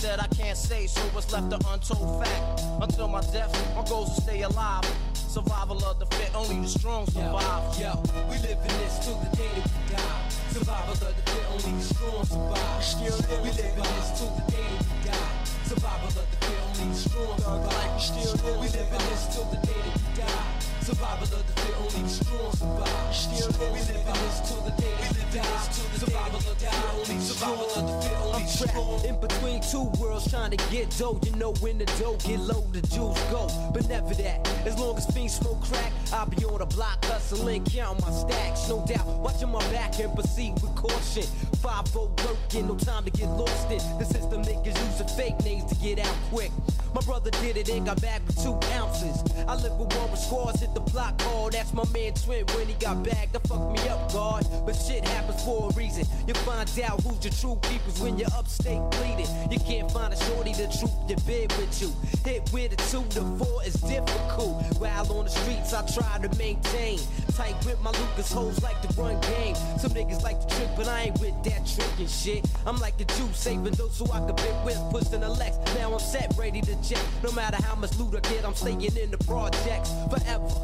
that 0.00 0.22
I 0.22 0.26
can't 0.28 0.56
say, 0.56 0.86
so 0.86 1.00
what's 1.12 1.32
left 1.32 1.52
an 1.52 1.60
untold 1.68 2.24
fact. 2.24 2.62
Until 2.80 3.08
my 3.08 3.20
death, 3.32 3.52
my 3.76 3.84
goals 3.84 4.14
to 4.14 4.22
stay 4.22 4.42
alive. 4.42 4.84
Survival 5.14 5.84
of 5.84 5.98
the 5.98 6.06
fit, 6.14 6.34
only 6.34 6.60
the 6.60 6.68
strong 6.68 7.06
survive. 7.06 7.78
Yo, 7.80 8.00
we 8.30 8.38
live 8.38 8.58
in 8.62 8.74
this 8.78 8.98
till 9.04 9.18
the 9.18 9.36
day 9.36 9.50
that 9.56 9.70
we 9.74 9.96
die. 9.96 10.28
Survival 10.50 10.92
of 10.92 11.00
the 11.00 11.30
fit, 11.30 11.44
only 11.50 11.78
the 11.78 11.84
strong 11.84 12.24
survive. 12.24 12.84
Still 12.84 13.16
live, 13.16 13.42
we 13.42 13.50
live 13.50 13.76
in 13.76 13.82
this 13.82 14.18
till 14.18 14.30
the 14.30 14.52
day 14.52 14.68
that 14.78 14.86
we 14.90 15.10
die. 15.10 15.44
Survival 15.64 16.08
of 16.08 16.14
the 16.14 16.36
fit, 16.46 16.58
only 16.64 16.88
the 16.88 16.98
strong 16.98 17.38
survive. 17.38 18.00
Still 18.00 18.32
live, 18.44 18.60
we 18.60 18.68
live 18.68 18.92
in 18.92 19.02
this 19.10 19.34
till 19.34 19.44
the 19.44 19.56
day 19.66 19.80
that 19.84 19.96
we 19.96 20.22
die. 20.22 20.63
Survival 20.84 21.24
of 21.24 21.46
the 21.46 21.62
fit, 21.62 21.74
only 21.78 22.02
the 22.02 22.08
strong 22.08 22.52
survive. 22.52 23.14
Still 23.14 23.48
live, 23.58 23.72
we 23.72 23.80
live 23.80 24.06
in 24.06 24.12
this 24.20 24.40
till 24.44 24.60
the 24.60 24.70
day 24.82 24.92
we 25.00 25.38
die. 25.38 25.58
Survival 25.96 26.36
of 26.36 26.44
the 26.44 26.54
fit, 26.56 26.74
only 26.92 27.20
survival 27.24 27.64
of 27.64 27.86
the 27.86 28.02
fit, 28.06 28.16
only 28.18 28.46
strong. 28.46 29.04
in 29.06 29.18
between 29.18 29.62
two 29.62 29.84
worlds 29.98 30.30
trying 30.30 30.50
to 30.50 30.58
get 30.70 30.90
dough. 30.98 31.18
You 31.24 31.32
know 31.36 31.54
when 31.60 31.78
the 31.78 31.86
dough 31.98 32.18
get 32.22 32.38
low, 32.38 32.60
the 32.72 32.82
juice 32.82 33.18
go. 33.32 33.48
But 33.72 33.88
never 33.88 34.12
that. 34.12 34.46
As 34.66 34.78
long 34.78 34.98
as 34.98 35.06
fiends 35.06 35.36
smoke 35.36 35.62
crack, 35.62 35.90
I'll 36.12 36.26
be 36.26 36.44
on 36.44 36.58
the 36.58 36.66
block 36.66 37.02
hustling, 37.06 37.64
counting 37.64 38.04
my 38.04 38.12
stacks. 38.12 38.68
No 38.68 38.84
doubt, 38.86 39.06
watching 39.06 39.50
my 39.50 39.64
back 39.72 39.98
and 40.00 40.14
proceed 40.14 40.52
with 40.60 40.74
caution. 40.74 41.24
5 41.62 41.94
working, 41.94 42.68
no 42.68 42.76
time 42.76 43.04
to 43.04 43.10
get 43.10 43.30
lost 43.30 43.70
in. 43.70 43.80
The 43.98 44.04
system 44.04 44.44
niggas 44.44 44.76
using 44.84 45.08
fake 45.16 45.42
names 45.44 45.64
to 45.72 45.74
get 45.76 45.98
out 45.98 46.14
quick. 46.28 46.50
My 46.94 47.00
brother 47.00 47.30
did 47.42 47.56
it 47.56 47.68
and 47.70 47.86
got 47.86 48.00
back 48.00 48.20
with 48.26 48.40
two 48.42 48.58
ounces. 48.74 49.22
I 49.48 49.56
live 49.56 49.72
with 49.72 49.92
one 49.96 50.10
with 50.10 50.20
squads 50.20 50.60
hit 50.60 50.73
the 50.74 50.80
block 50.80 51.20
hard. 51.22 51.52
That's 51.52 51.72
my 51.72 51.84
man 51.92 52.12
Twin 52.14 52.44
when 52.54 52.66
he 52.66 52.74
got 52.74 53.02
back 53.04 53.32
to 53.32 53.40
fuck 53.40 53.70
me 53.72 53.80
up, 53.88 54.12
God. 54.12 54.46
But 54.66 54.74
shit 54.74 55.04
happens 55.04 55.42
for 55.44 55.70
a 55.70 55.74
reason. 55.74 56.04
You 56.26 56.34
find 56.34 56.68
out 56.80 57.00
who's 57.02 57.24
your 57.24 57.32
true 57.32 57.58
keepers 57.62 58.00
when 58.00 58.18
you're 58.18 58.32
upstate 58.36 58.82
bleeding. 58.92 59.28
You 59.50 59.58
can't 59.60 59.90
find 59.90 60.12
a 60.12 60.16
shorty 60.16 60.52
to 60.54 60.66
troop 60.78 60.90
your 61.08 61.18
bed 61.20 61.52
with 61.58 61.80
you. 61.80 61.92
Hit 62.24 62.50
with 62.52 62.72
a 62.72 62.76
two 62.90 63.04
to 63.10 63.22
four 63.38 63.64
is 63.64 63.74
difficult. 63.74 64.62
While 64.78 65.12
on 65.12 65.24
the 65.24 65.30
streets, 65.30 65.72
I 65.72 65.86
try 65.86 66.26
to 66.26 66.36
maintain. 66.36 66.98
Tight 67.36 67.54
with 67.66 67.80
my 67.82 67.90
Lucas 67.90 68.32
hoes 68.32 68.62
like 68.62 68.80
to 68.82 69.00
run 69.00 69.20
game. 69.20 69.54
Some 69.78 69.92
niggas 69.92 70.22
like 70.22 70.40
to 70.40 70.56
trick, 70.56 70.68
but 70.76 70.88
I 70.88 71.02
ain't 71.02 71.20
with 71.20 71.34
that 71.44 71.66
tricking 71.66 72.08
shit. 72.08 72.46
I'm 72.66 72.78
like 72.78 72.96
the 72.96 73.04
Jew, 73.04 73.28
saving 73.32 73.74
those 73.74 73.98
who 73.98 74.10
I 74.12 74.20
could 74.20 74.36
be 74.36 74.50
with, 74.64 74.80
pushing 74.90 75.20
the 75.20 75.28
Lex. 75.28 75.56
Now 75.76 75.92
I'm 75.92 76.00
set, 76.00 76.32
ready 76.36 76.60
to 76.62 76.74
check. 76.82 77.02
No 77.22 77.32
matter 77.32 77.62
how 77.62 77.74
much 77.74 77.96
loot 77.98 78.14
I 78.16 78.20
get, 78.28 78.44
I'm 78.44 78.54
staying 78.54 78.82
in 78.82 79.10
the 79.10 79.18
projects 79.18 79.92
forever. 80.10 80.63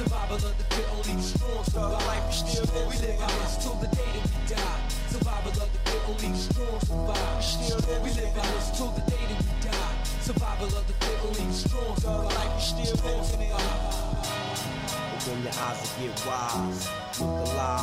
Survival 0.00 0.36
of 0.36 0.56
the 0.56 0.64
fit, 0.74 0.86
only 0.92 1.14
the 1.14 1.22
strong 1.22 1.62
survive. 1.64 2.26
We 2.26 2.32
still 2.32 2.64
live, 2.72 2.88
we 2.88 2.96
live 3.04 3.20
in 3.20 3.28
this 3.44 3.56
till 3.60 3.74
the 3.74 3.86
day 3.88 4.08
that 4.16 4.24
we 4.32 4.54
die. 4.56 4.88
Survival 5.10 5.52
of 5.60 5.68
the 5.74 5.78
fit, 5.90 6.00
only 6.08 6.28
the 6.32 6.38
strong 6.38 6.80
survive. 6.80 7.36
We 7.36 7.42
still 7.42 7.78
live, 7.84 8.02
we 8.02 8.08
live 8.08 8.32
in 8.32 8.48
this 8.56 8.70
till 8.78 8.88
the 8.96 9.02
day 9.10 9.24
that 9.28 9.44
we 9.44 9.68
die. 9.68 10.04
Survival 10.22 10.68
of 10.68 10.86
the 10.86 10.94
fit, 11.04 11.20
only 11.22 11.44
the 11.44 11.52
strong 11.52 11.96
survive. 12.00 12.54
We 12.56 12.82
still 12.82 12.96
live 13.04 13.28
Open 13.28 13.46
your 13.46 13.56
eyes 13.56 14.09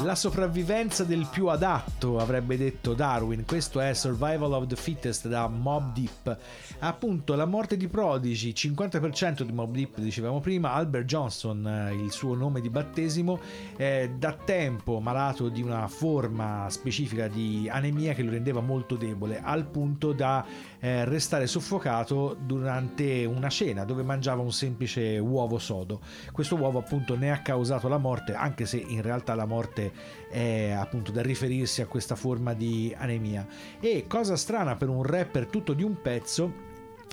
La 0.04 0.16
sopravvivenza 0.16 1.04
del 1.04 1.28
più 1.32 1.48
adatto, 1.48 2.20
avrebbe 2.20 2.58
detto 2.58 2.94
Darwin. 2.94 3.46
Questo 3.46 3.80
è 3.80 3.94
Survival 3.94 4.52
of 4.54 4.68
the 4.68 4.76
Fittest 4.76 5.28
da 5.28 5.48
Mob 5.48 5.94
Deep. 5.94 6.38
Appunto, 6.80 7.36
la 7.36 7.46
morte 7.46 7.78
di 7.78 7.88
Prodigy, 7.88 8.52
50% 8.52 9.44
di 9.44 9.52
Mob 9.52 9.74
Deep, 9.74 10.00
dicevamo 10.00 10.40
prima. 10.40 10.74
Albert 10.74 11.06
Johnson, 11.06 11.68
eh, 11.68 11.94
il 11.94 12.12
suo 12.12 12.36
nome 12.36 12.62
di 12.62 12.70
battesimo, 12.70 13.40
è 13.76 14.10
da 14.18 14.34
tempo 14.34 15.00
malato 15.00 15.50
di 15.50 15.62
una 15.62 15.88
forma 15.88 16.68
specifica 16.70 17.28
di 17.28 17.70
anemia 17.72 18.14
che 18.14 18.24
lo 18.24 18.32
rendeva 18.32 18.62
molto 18.62 18.96
debole, 18.96 19.42
al 19.42 19.66
punto 19.66 20.14
da 20.14 20.46
eh, 20.80 21.06
restare 21.06 21.48
soffocato 21.48 22.36
durante 22.40 23.26
una 23.26 23.50
cena 23.50 23.84
dove 23.86 24.04
mangiava 24.04 24.42
un 24.42 24.52
semplice 24.52 25.18
uovo 25.18 25.58
sodo. 25.58 26.02
Questo 26.32 26.56
uovo 26.56 26.80
appunto 26.80 27.16
ne 27.16 27.32
ha 27.32 27.42
causato 27.42 27.88
la 27.88 27.98
morte, 27.98 28.34
anche 28.34 28.66
se 28.66 28.78
in 28.78 29.02
realtà 29.02 29.36
la 29.36 29.46
morte 29.46 29.92
è 30.30 30.72
appunto 30.72 31.12
da 31.12 31.22
riferirsi 31.22 31.82
a 31.82 31.88
questa 31.88 32.16
forma 32.16 32.54
di 32.54 32.94
anemia. 32.98 33.46
E 33.80 34.06
cosa 34.08 34.36
strana 34.36 34.76
per 34.76 34.90
un 34.90 35.04
rapper 35.04 35.48
tutto 35.48 35.74
di 35.74 35.84
un 35.84 36.02
pezzo, 36.02 36.67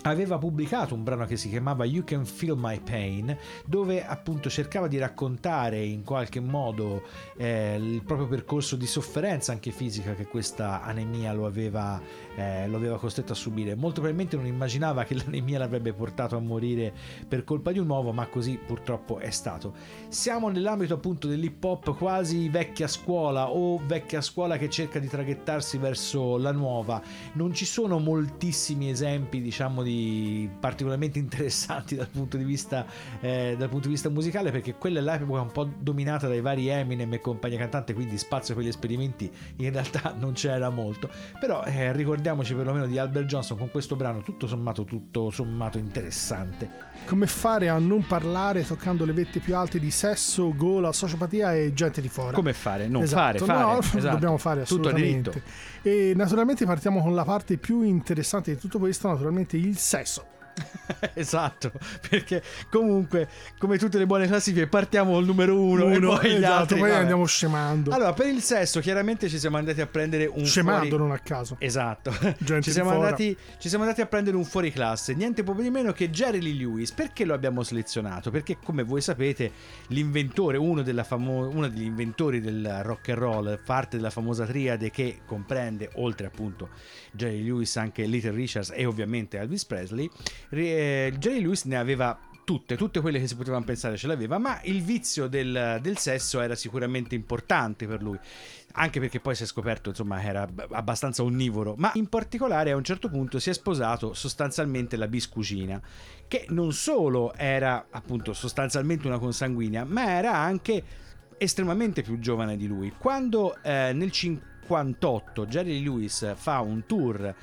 aveva 0.06 0.38
pubblicato 0.38 0.94
un 0.94 1.02
brano 1.02 1.24
che 1.24 1.36
si 1.36 1.48
chiamava 1.48 1.84
You 1.84 2.04
Can 2.04 2.26
Feel 2.26 2.56
My 2.58 2.80
Pain, 2.80 3.36
dove 3.64 4.04
appunto 4.04 4.50
cercava 4.50 4.86
di 4.86 4.98
raccontare 4.98 5.82
in 5.82 6.04
qualche 6.04 6.40
modo 6.40 7.02
eh, 7.36 7.76
il 7.76 8.02
proprio 8.04 8.28
percorso 8.28 8.76
di 8.76 8.86
sofferenza 8.86 9.52
anche 9.52 9.70
fisica 9.70 10.14
che 10.14 10.26
questa 10.26 10.82
anemia 10.82 11.32
lo 11.32 11.46
aveva, 11.46 12.00
eh, 12.36 12.68
lo 12.68 12.76
aveva 12.76 12.98
costretto 12.98 13.32
a 13.32 13.34
subire. 13.34 13.74
Molto 13.74 14.00
probabilmente 14.00 14.36
non 14.36 14.46
immaginava 14.46 15.04
che 15.04 15.14
l'anemia 15.24 15.58
l'avrebbe 15.58 15.92
portato 15.94 16.36
a 16.36 16.40
morire 16.40 16.92
per 17.26 17.44
colpa 17.44 17.72
di 17.72 17.78
un 17.78 17.88
uovo, 17.88 18.12
ma 18.12 18.26
così 18.26 18.58
purtroppo 18.64 19.18
è 19.18 19.30
stato. 19.30 19.74
Siamo 20.08 20.50
nell'ambito 20.50 20.94
appunto 20.94 21.28
dell'hip 21.28 21.62
hop 21.64 21.96
quasi 21.96 22.48
vecchia 22.50 22.88
scuola 22.88 23.50
o 23.50 23.80
vecchia 23.86 24.20
scuola 24.20 24.58
che 24.58 24.68
cerca 24.68 24.98
di 24.98 25.08
traghettarsi 25.08 25.78
verso 25.78 26.36
la 26.36 26.52
nuova. 26.52 27.00
Non 27.32 27.54
ci 27.54 27.64
sono 27.64 27.98
moltissimi 27.98 28.90
esempi, 28.90 29.40
diciamo, 29.40 29.82
di 29.82 29.93
particolarmente 30.58 31.18
interessanti 31.20 31.94
dal 31.94 32.08
punto 32.08 32.36
di 32.36 32.44
vista, 32.44 32.86
eh, 33.20 33.54
dal 33.58 33.68
punto 33.68 33.86
di 33.86 33.94
vista 33.94 34.08
musicale, 34.08 34.50
perché 34.50 34.74
quella 34.74 35.00
è 35.00 35.02
l'epoca 35.02 35.40
un 35.40 35.52
po' 35.52 35.68
dominata 35.78 36.28
dai 36.28 36.40
vari 36.40 36.68
Eminem 36.68 37.12
e 37.14 37.20
compagnia 37.20 37.58
cantante, 37.58 37.94
quindi 37.94 38.18
spazio 38.18 38.54
per 38.54 38.64
gli 38.64 38.68
esperimenti 38.68 39.30
in 39.56 39.72
realtà 39.72 40.14
non 40.18 40.32
c'era 40.32 40.70
molto. 40.70 41.08
Però 41.38 41.62
eh, 41.64 41.92
ricordiamoci 41.92 42.54
perlomeno 42.54 42.86
di 42.86 42.98
Albert 42.98 43.26
Johnson 43.26 43.58
con 43.58 43.70
questo 43.70 43.96
brano, 43.96 44.22
tutto 44.22 44.46
sommato, 44.46 44.84
tutto 44.84 45.30
sommato 45.30 45.78
interessante. 45.78 46.92
Come 47.06 47.26
fare 47.26 47.68
a 47.68 47.78
non 47.78 48.06
parlare 48.06 48.64
toccando 48.64 49.04
le 49.04 49.12
vette 49.12 49.40
più 49.40 49.56
alte 49.56 49.78
di 49.78 49.90
sesso, 49.90 50.54
gola, 50.54 50.92
sociopatia 50.92 51.54
e 51.54 51.72
gente 51.74 52.00
di 52.00 52.08
fuori? 52.08 52.34
Come 52.34 52.52
fare? 52.52 52.88
Non 52.88 53.02
Esatto, 53.02 53.44
fare, 53.44 53.58
fare. 53.58 53.74
no, 53.74 53.78
esatto. 53.80 54.14
dobbiamo 54.14 54.38
fare 54.38 54.64
Tutto 54.64 54.90
diritto. 54.92 55.30
assolutamente. 55.30 55.42
E 55.82 56.12
naturalmente 56.14 56.64
partiamo 56.64 57.02
con 57.02 57.14
la 57.14 57.24
parte 57.24 57.58
più 57.58 57.82
interessante 57.82 58.54
di 58.54 58.58
tutto 58.58 58.78
questo, 58.78 59.08
naturalmente 59.08 59.56
il 59.56 59.76
sesso. 59.84 60.33
esatto, 61.14 61.72
perché 62.08 62.42
comunque, 62.70 63.28
come 63.58 63.78
tutte 63.78 63.98
le 63.98 64.06
buone 64.06 64.26
classifiche, 64.26 64.66
partiamo 64.66 65.12
col 65.12 65.24
numero 65.24 65.60
uno, 65.60 65.88
e 65.90 65.96
Uno, 65.96 66.16
poi 66.16 66.30
gli 66.30 66.34
esatto, 66.36 66.52
altri. 66.54 66.78
poi 66.78 66.90
andiamo 66.92 67.24
scemando. 67.24 67.90
Allora, 67.92 68.12
per 68.12 68.26
il 68.26 68.40
sesso, 68.42 68.80
chiaramente 68.80 69.28
ci 69.28 69.38
siamo 69.38 69.56
andati 69.56 69.80
a 69.80 69.86
prendere 69.86 70.26
un 70.26 70.44
scemando 70.44 70.88
fuori... 70.88 71.02
non 71.02 71.12
a 71.12 71.18
caso. 71.18 71.56
Esatto, 71.58 72.12
ci 72.60 72.70
siamo, 72.70 72.90
andati, 72.90 73.36
ci 73.58 73.68
siamo 73.68 73.84
andati 73.84 74.00
a 74.00 74.06
prendere 74.06 74.36
un 74.36 74.44
fuori 74.44 74.70
classe, 74.70 75.14
niente 75.14 75.42
po' 75.42 75.54
di 75.54 75.70
meno 75.70 75.92
che 75.92 76.10
Jerry 76.10 76.40
Lee 76.40 76.54
Lewis. 76.54 76.92
Perché 76.92 77.24
lo 77.24 77.34
abbiamo 77.34 77.62
selezionato? 77.62 78.30
Perché, 78.30 78.58
come 78.62 78.82
voi 78.82 79.00
sapete, 79.00 79.50
l'inventore, 79.88 80.56
uno, 80.56 80.82
della 80.82 81.04
famo- 81.04 81.48
uno 81.48 81.68
degli 81.68 81.82
inventori 81.82 82.40
del 82.40 82.80
rock 82.82 83.08
and 83.10 83.18
roll, 83.18 83.60
parte 83.64 83.96
della 83.96 84.10
famosa 84.10 84.44
triade 84.44 84.90
che 84.90 85.20
comprende, 85.26 85.90
oltre 85.94 86.26
appunto 86.26 86.70
Jerry 87.12 87.42
Lewis, 87.42 87.76
anche 87.76 88.04
Little 88.04 88.32
Richards 88.32 88.72
e 88.74 88.84
ovviamente 88.84 89.38
Elvis 89.38 89.64
Presley, 89.64 90.10
eh, 90.58 91.12
Jerry 91.18 91.40
Lewis 91.40 91.64
ne 91.64 91.76
aveva 91.76 92.18
tutte, 92.44 92.76
tutte 92.76 93.00
quelle 93.00 93.18
che 93.18 93.26
si 93.26 93.36
potevano 93.36 93.64
pensare 93.64 93.96
ce 93.96 94.06
l'aveva, 94.06 94.38
ma 94.38 94.60
il 94.64 94.82
vizio 94.82 95.26
del, 95.26 95.78
del 95.80 95.98
sesso 95.98 96.40
era 96.40 96.54
sicuramente 96.54 97.14
importante 97.14 97.86
per 97.86 98.02
lui. 98.02 98.18
Anche 98.76 99.00
perché 99.00 99.20
poi 99.20 99.34
si 99.34 99.44
è 99.44 99.46
scoperto 99.46 99.90
insomma 99.90 100.20
era 100.22 100.46
b- 100.46 100.66
abbastanza 100.70 101.22
onnivoro. 101.22 101.74
Ma 101.76 101.92
in 101.94 102.08
particolare 102.08 102.72
a 102.72 102.76
un 102.76 102.84
certo 102.84 103.08
punto 103.08 103.38
si 103.38 103.50
è 103.50 103.54
sposato 103.54 104.14
sostanzialmente 104.14 104.96
la 104.96 105.08
biscucina 105.08 105.80
che 106.26 106.46
non 106.48 106.72
solo 106.72 107.34
era 107.34 107.86
appunto 107.90 108.32
sostanzialmente 108.32 109.06
una 109.06 109.18
consanguinea 109.18 109.84
ma 109.84 110.10
era 110.10 110.34
anche 110.34 110.82
estremamente 111.38 112.02
più 112.02 112.18
giovane 112.18 112.56
di 112.56 112.66
lui. 112.66 112.92
Quando 112.98 113.62
eh, 113.62 113.92
nel 113.94 114.10
58 114.66 115.46
Jerry 115.46 115.82
Lewis 115.82 116.34
fa 116.36 116.60
un 116.60 116.86
tour 116.86 117.34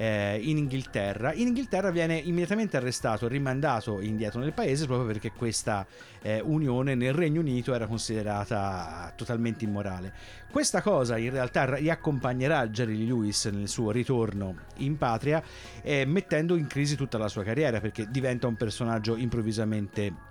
eh, 0.00 0.38
in 0.42 0.56
Inghilterra. 0.56 1.34
In 1.34 1.48
Inghilterra 1.48 1.90
viene 1.90 2.16
immediatamente 2.16 2.78
arrestato 2.78 3.28
rimandato 3.28 4.00
indietro 4.00 4.40
nel 4.40 4.54
paese 4.54 4.86
proprio 4.86 5.06
perché 5.06 5.32
questa 5.32 5.86
eh, 6.22 6.40
unione 6.40 6.94
nel 6.94 7.12
Regno 7.12 7.40
Unito 7.40 7.74
era 7.74 7.86
considerata 7.86 9.12
totalmente 9.14 9.64
immorale. 9.64 10.12
Questa 10.50 10.80
cosa 10.80 11.18
in 11.18 11.30
realtà 11.30 11.74
riaccompagnerà 11.74 12.66
Jerry 12.68 13.06
Lewis 13.06 13.44
nel 13.46 13.68
suo 13.68 13.90
ritorno 13.90 14.54
in 14.78 14.96
patria, 14.96 15.42
eh, 15.82 16.06
mettendo 16.06 16.56
in 16.56 16.66
crisi 16.66 16.96
tutta 16.96 17.18
la 17.18 17.28
sua 17.28 17.44
carriera 17.44 17.78
perché 17.78 18.06
diventa 18.10 18.46
un 18.46 18.56
personaggio 18.56 19.16
improvvisamente 19.16 20.28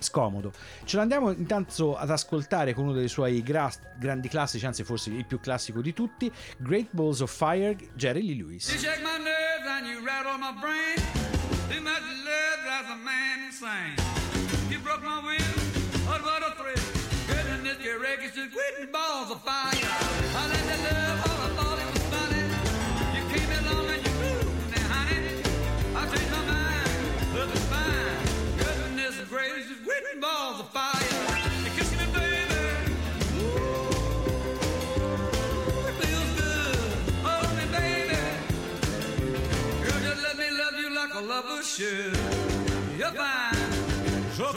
scomodo. 0.00 0.52
Ce 0.84 0.96
l'andiamo 0.96 1.30
intanto 1.30 1.96
ad 1.96 2.10
ascoltare 2.10 2.74
con 2.74 2.84
uno 2.84 2.92
dei 2.92 3.08
suoi 3.08 3.42
gra- 3.42 3.72
grandi 3.96 4.28
classici, 4.28 4.64
anzi 4.66 4.84
forse 4.84 5.10
il 5.10 5.24
più 5.24 5.40
classico 5.40 5.80
di 5.80 5.92
tutti, 5.92 6.30
Great 6.58 6.88
Balls 6.90 7.20
of 7.20 7.34
Fire, 7.34 7.76
Jerry 7.94 8.22
Lee 8.22 8.36
Lewis. 8.36 8.70
You 8.70 8.78
shake 8.78 9.02
my 9.02 9.18
nerves 9.18 9.66
and 9.66 9.86
you 9.86 10.04
rattle 10.04 10.38
my 10.38 10.52
brain. 10.60 10.96
Too 11.68 11.82
much 11.82 12.02
love 12.24 12.62
drives 12.64 12.90
a 12.90 12.96
man 12.96 13.44
insane. 13.46 13.94
You 14.70 14.80
broke 14.80 15.02
my 15.02 15.20
will, 15.20 16.02
what 16.06 16.42
a 16.42 16.54
thrill. 16.56 16.82
Goodness, 17.26 17.76
your 17.84 18.00
records 18.00 18.34
just 18.34 18.52
quitting 18.52 18.90
balls 18.92 19.30
of 19.30 19.42
fire. 19.42 19.74
I 19.74 20.48
let 20.48 20.64
the 20.64 20.94
love 20.94 21.27
should. 41.78 42.18
You're 42.98 43.12
fine, 43.12 44.32
so 44.32 44.52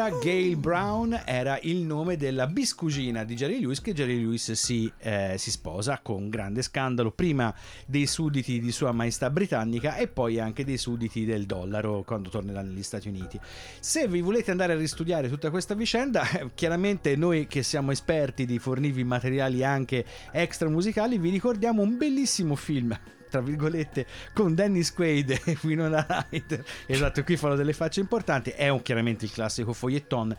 Myra 0.00 0.16
Gale 0.18 0.56
Brown 0.56 1.22
era 1.26 1.58
il 1.60 1.82
nome 1.82 2.16
della 2.16 2.46
biscugina 2.46 3.22
di 3.22 3.34
Jerry 3.34 3.60
Lewis 3.60 3.82
che 3.82 3.92
Jerry 3.92 4.18
Lewis 4.18 4.52
si, 4.52 4.90
eh, 4.96 5.34
si 5.36 5.50
sposa 5.50 6.00
con 6.02 6.30
grande 6.30 6.62
scandalo 6.62 7.10
prima 7.10 7.54
dei 7.84 8.06
sudditi 8.06 8.60
di 8.60 8.72
sua 8.72 8.92
maestà 8.92 9.28
britannica 9.28 9.96
e 9.96 10.08
poi 10.08 10.40
anche 10.40 10.64
dei 10.64 10.78
sudditi 10.78 11.26
del 11.26 11.44
dollaro 11.44 12.02
quando 12.02 12.30
tornerà 12.30 12.62
negli 12.62 12.82
Stati 12.82 13.08
Uniti. 13.08 13.38
Se 13.78 14.08
vi 14.08 14.22
volete 14.22 14.50
andare 14.50 14.72
a 14.72 14.76
ristudiare 14.76 15.28
tutta 15.28 15.50
questa 15.50 15.74
vicenda, 15.74 16.26
eh, 16.30 16.48
chiaramente 16.54 17.14
noi 17.14 17.46
che 17.46 17.62
siamo 17.62 17.90
esperti 17.90 18.46
di 18.46 18.58
fornirvi 18.58 19.04
materiali 19.04 19.62
anche 19.62 20.06
extra 20.32 20.70
musicali 20.70 21.18
vi 21.18 21.28
ricordiamo 21.28 21.82
un 21.82 21.98
bellissimo 21.98 22.56
film 22.56 22.98
tra 23.30 23.40
virgolette 23.40 24.06
con 24.34 24.54
Dennis 24.54 24.92
Quaid 24.92 25.30
e 25.44 25.56
Winona 25.62 26.26
Ryder. 26.28 26.64
Esatto 26.86 27.24
qui 27.24 27.36
fanno 27.36 27.54
delle 27.54 27.72
facce 27.72 28.00
importanti. 28.00 28.50
È 28.50 28.68
un, 28.68 28.82
chiaramente 28.82 29.24
il 29.24 29.32
classico 29.32 29.72
foglietton 29.72 30.36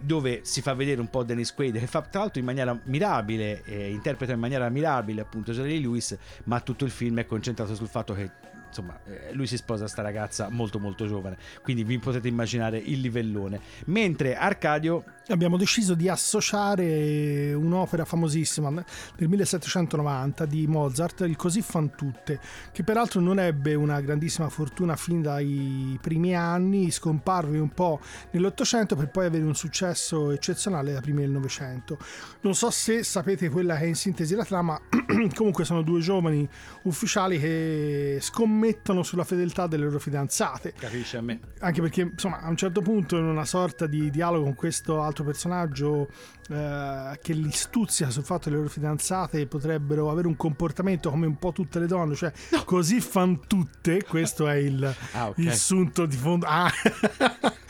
dove 0.00 0.40
si 0.44 0.62
fa 0.62 0.74
vedere 0.74 1.00
un 1.00 1.10
po' 1.10 1.24
Dennis 1.24 1.52
Quaid 1.52 1.76
che 1.76 1.86
fa 1.88 2.02
tra 2.02 2.20
l'altro 2.20 2.38
in 2.38 2.46
maniera 2.46 2.78
mirabile 2.84 3.62
eh, 3.64 3.90
interpreta 3.90 4.32
in 4.32 4.38
maniera 4.38 4.68
mirabile 4.68 5.22
appunto 5.22 5.50
Jerry 5.50 5.80
Lewis 5.80 6.16
ma 6.44 6.60
tutto 6.60 6.84
il 6.84 6.92
film 6.92 7.18
è 7.18 7.26
concentrato 7.26 7.74
sul 7.74 7.88
fatto 7.88 8.14
che 8.14 8.30
insomma 8.68 8.98
eh, 9.04 9.32
lui 9.32 9.46
si 9.46 9.56
sposa 9.56 9.84
a 9.84 9.88
sta 9.88 10.02
ragazza 10.02 10.48
molto 10.50 10.78
molto 10.78 11.06
giovane 11.06 11.36
quindi 11.62 11.84
vi 11.84 11.98
potete 11.98 12.28
immaginare 12.28 12.78
il 12.78 13.00
livellone 13.00 13.60
mentre 13.86 14.36
Arcadio 14.36 15.04
Abbiamo 15.30 15.58
deciso 15.58 15.92
di 15.92 16.08
associare 16.08 17.52
un'opera 17.52 18.06
famosissima 18.06 18.70
del 19.14 19.28
1790 19.28 20.46
di 20.46 20.66
Mozart, 20.66 21.20
il 21.20 21.36
Così 21.36 21.60
fan 21.60 21.94
tutte, 21.94 22.40
che 22.72 22.82
peraltro 22.82 23.20
non 23.20 23.38
ebbe 23.38 23.74
una 23.74 24.00
grandissima 24.00 24.48
fortuna 24.48 24.96
fin 24.96 25.20
dai 25.20 25.98
primi 26.00 26.34
anni, 26.34 26.90
scomparve 26.90 27.58
un 27.58 27.68
po' 27.68 28.00
nell'Ottocento 28.30 28.96
per 28.96 29.10
poi 29.10 29.26
avere 29.26 29.44
un 29.44 29.54
successo 29.54 30.30
eccezionale 30.30 30.94
da 30.94 31.02
primi 31.02 31.20
del 31.20 31.30
Novecento. 31.30 31.98
Non 32.40 32.54
so 32.54 32.70
se 32.70 33.02
sapete 33.02 33.50
quella 33.50 33.76
che 33.76 33.84
è 33.84 33.86
in 33.88 33.96
sintesi 33.96 34.34
la 34.34 34.46
trama, 34.46 34.80
comunque 35.36 35.66
sono 35.66 35.82
due 35.82 36.00
giovani 36.00 36.48
ufficiali 36.84 37.38
che 37.38 38.16
scommettono 38.22 38.57
sulla 39.02 39.24
fedeltà 39.24 39.66
delle 39.66 39.84
loro 39.84 39.98
fidanzate. 39.98 40.72
Capisce 40.78 41.16
a 41.16 41.20
me. 41.20 41.40
Anche 41.60 41.80
perché 41.80 42.02
insomma 42.02 42.40
a 42.40 42.48
un 42.48 42.56
certo 42.56 42.80
punto 42.80 43.16
in 43.16 43.24
una 43.24 43.44
sorta 43.44 43.86
di 43.86 44.10
dialogo 44.10 44.44
con 44.44 44.54
questo 44.54 45.02
altro 45.02 45.24
personaggio 45.24 46.08
eh, 46.48 47.18
che 47.22 47.32
li 47.32 47.50
stuzia 47.52 48.10
sul 48.10 48.24
fatto 48.24 48.44
che 48.44 48.50
le 48.50 48.56
loro 48.56 48.68
fidanzate 48.68 49.46
potrebbero 49.46 50.10
avere 50.10 50.26
un 50.26 50.36
comportamento 50.36 51.10
come 51.10 51.26
un 51.26 51.38
po' 51.38 51.52
tutte 51.52 51.78
le 51.78 51.86
donne 51.86 52.14
cioè 52.14 52.32
così 52.64 53.00
fan 53.00 53.46
tutte 53.46 54.02
questo 54.04 54.48
è 54.48 54.54
il, 54.56 54.94
Ah, 55.12 55.28
ok. 55.28 55.38
il 55.38 55.52
sunto 55.52 56.06
di 56.06 56.16
fondo 56.16 56.46
ah. 56.48 56.70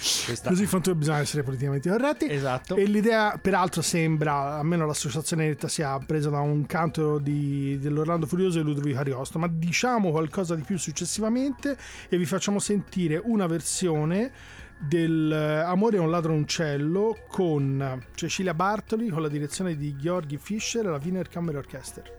Questa- 0.01 0.49
così 0.51 0.67
fan 0.67 0.81
tutte 0.83 0.97
bisogna 0.97 1.19
essere 1.19 1.43
politicamente 1.43 1.91
corretti 1.91 2.31
esatto 2.31 2.77
e 2.77 2.85
l'idea, 2.85 3.37
peraltro, 3.41 3.83
sembra, 3.83 4.59
almeno 4.59 4.87
l'associazione 4.87 5.47
netta 5.49 5.67
sia 5.69 5.99
presa 5.99 6.31
da 6.31 6.39
un 6.41 6.67
canto 6.67 7.19
di- 7.19 7.79
dell'Orlando 7.81 8.27
Furioso 8.27 8.61
e 8.61 8.63
Ludovico 8.63 8.99
Ariosto, 8.99 9.39
ma 9.41 9.49
diciamo 9.51 10.11
qualcosa 10.11 10.55
di 10.55 10.63
più 10.63 10.79
successivamente 10.79 11.77
e 12.09 12.17
vi 12.17 12.27
facciamo 12.27 12.59
sentire 12.61 13.21
una 13.25 13.47
versione 13.49 14.31
del 14.79 15.31
eh, 15.33 15.61
Amore 15.61 15.97
è 15.97 16.01
un 16.01 16.11
ladroncello 16.11 17.25
con 17.29 18.07
Cecilia 18.15 18.55
Bartoli 18.55 19.09
con 19.09 19.23
la 19.23 19.29
direzione 19.29 19.77
di 19.77 19.97
Gheorghi 19.97 20.37
Fischer 20.37 20.87
e 20.87 20.91
la 20.91 21.01
Wiener 21.03 21.29
Kammer 21.29 21.57
Orchester. 21.57 22.18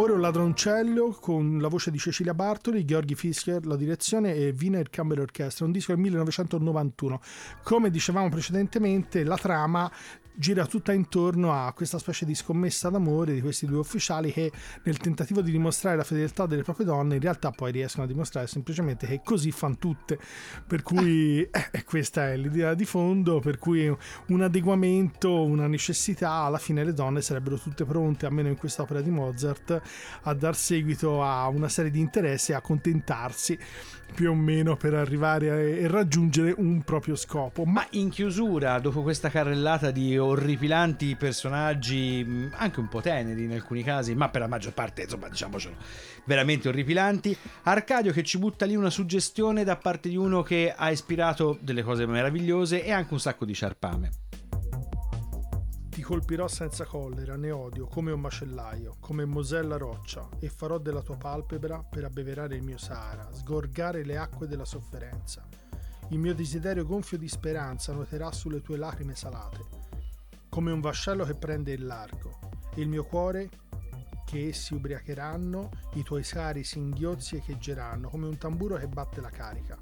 Amore 0.00 0.14
un 0.14 0.22
ladroncello 0.22 1.10
con 1.20 1.58
la 1.60 1.68
voce 1.68 1.90
di 1.90 1.98
Cecilia 1.98 2.32
Bartoli, 2.32 2.86
Gheorghi 2.86 3.14
Fisker 3.14 3.66
la 3.66 3.76
direzione 3.76 4.34
e 4.34 4.54
Wiener 4.58 4.88
Camera 4.88 5.20
Orchestra, 5.20 5.66
un 5.66 5.72
disco 5.72 5.92
del 5.92 6.00
1991. 6.00 7.20
Come 7.62 7.90
dicevamo 7.90 8.30
precedentemente, 8.30 9.24
la 9.24 9.36
trama 9.36 9.92
gira 10.40 10.64
tutta 10.64 10.94
intorno 10.94 11.52
a 11.52 11.70
questa 11.74 11.98
specie 11.98 12.24
di 12.24 12.34
scommessa 12.34 12.88
d'amore 12.88 13.34
di 13.34 13.42
questi 13.42 13.66
due 13.66 13.80
ufficiali 13.80 14.32
che 14.32 14.50
nel 14.84 14.96
tentativo 14.96 15.42
di 15.42 15.50
dimostrare 15.50 15.98
la 15.98 16.02
fedeltà 16.02 16.46
delle 16.46 16.62
proprie 16.62 16.86
donne 16.86 17.16
in 17.16 17.20
realtà 17.20 17.50
poi 17.50 17.70
riescono 17.70 18.04
a 18.04 18.06
dimostrare 18.06 18.46
semplicemente 18.46 19.06
che 19.06 19.20
così 19.22 19.52
fanno 19.52 19.76
tutte. 19.76 20.18
Per 20.66 20.82
cui 20.82 21.42
eh, 21.42 21.84
questa 21.84 22.30
è 22.30 22.38
l'idea 22.38 22.72
di 22.72 22.86
fondo 22.86 23.38
per 23.40 23.58
cui 23.58 23.94
un 24.28 24.40
adeguamento 24.40 25.42
una 25.42 25.66
necessità 25.66 26.30
alla 26.30 26.56
fine 26.56 26.84
le 26.84 26.94
donne 26.94 27.20
sarebbero 27.20 27.58
tutte 27.58 27.84
pronte 27.84 28.24
almeno 28.24 28.48
in 28.48 28.56
quest'opera 28.56 29.02
di 29.02 29.10
Mozart 29.10 29.82
a 30.22 30.32
dar 30.32 30.56
seguito 30.56 31.22
a 31.22 31.48
una 31.48 31.68
serie 31.68 31.90
di 31.90 32.00
interessi 32.00 32.52
e 32.52 32.54
a 32.54 32.58
accontentarsi 32.58 33.58
più 34.14 34.30
o 34.30 34.34
meno 34.34 34.76
per 34.76 34.94
arrivare 34.94 35.50
a, 35.50 35.54
e 35.54 35.86
raggiungere 35.88 36.54
un 36.56 36.82
proprio 36.82 37.14
scopo. 37.14 37.64
Ma 37.64 37.86
in 37.90 38.08
chiusura, 38.10 38.78
dopo 38.78 39.02
questa 39.02 39.28
carrellata 39.28 39.90
di 39.90 40.16
orripilanti 40.30 41.16
personaggi, 41.16 42.48
anche 42.52 42.80
un 42.80 42.88
po' 42.88 43.00
teneri 43.00 43.44
in 43.44 43.52
alcuni 43.52 43.82
casi, 43.82 44.14
ma 44.14 44.28
per 44.28 44.40
la 44.40 44.46
maggior 44.48 44.72
parte, 44.72 45.02
insomma, 45.02 45.28
diciamocelo, 45.28 45.76
veramente 46.24 46.68
orripilanti, 46.68 47.36
Arcadio 47.64 48.12
che 48.12 48.22
ci 48.22 48.38
butta 48.38 48.64
lì 48.64 48.74
una 48.74 48.90
suggestione 48.90 49.64
da 49.64 49.76
parte 49.76 50.08
di 50.08 50.16
uno 50.16 50.42
che 50.42 50.72
ha 50.74 50.90
ispirato 50.90 51.58
delle 51.60 51.82
cose 51.82 52.06
meravigliose 52.06 52.84
e 52.84 52.90
anche 52.90 53.12
un 53.12 53.20
sacco 53.20 53.44
di 53.44 53.54
ciarpame. 53.54 54.10
Ti 55.90 56.02
colpirò 56.02 56.48
senza 56.48 56.84
collera, 56.84 57.36
né 57.36 57.50
odio, 57.50 57.86
come 57.86 58.12
un 58.12 58.20
macellaio, 58.20 58.96
come 59.00 59.24
Mosella 59.24 59.76
roccia, 59.76 60.28
e 60.38 60.48
farò 60.48 60.78
della 60.78 61.02
tua 61.02 61.16
palpebra 61.16 61.82
per 61.82 62.04
abbeverare 62.04 62.54
il 62.56 62.62
mio 62.62 62.78
Sahara, 62.78 63.28
sgorgare 63.32 64.04
le 64.04 64.16
acque 64.16 64.46
della 64.46 64.64
sofferenza. 64.64 65.46
Il 66.10 66.18
mio 66.18 66.34
desiderio 66.34 66.84
gonfio 66.86 67.18
di 67.18 67.28
speranza 67.28 67.92
nuoterà 67.92 68.32
sulle 68.32 68.62
tue 68.62 68.76
lacrime 68.76 69.14
salate, 69.14 69.79
come 70.50 70.72
un 70.72 70.80
vascello 70.80 71.24
che 71.24 71.34
prende 71.34 71.72
il 71.72 71.86
largo, 71.86 72.38
il 72.74 72.88
mio 72.88 73.04
cuore 73.04 73.48
che 74.26 74.48
essi 74.48 74.74
ubriacheranno, 74.74 75.70
i 75.94 76.02
tuoi 76.02 76.22
sari 76.22 76.64
singhiozzi 76.64 77.36
echeggeranno, 77.36 78.08
come 78.08 78.26
un 78.26 78.36
tamburo 78.36 78.76
che 78.76 78.86
batte 78.86 79.20
la 79.20 79.30
carica. 79.30 79.78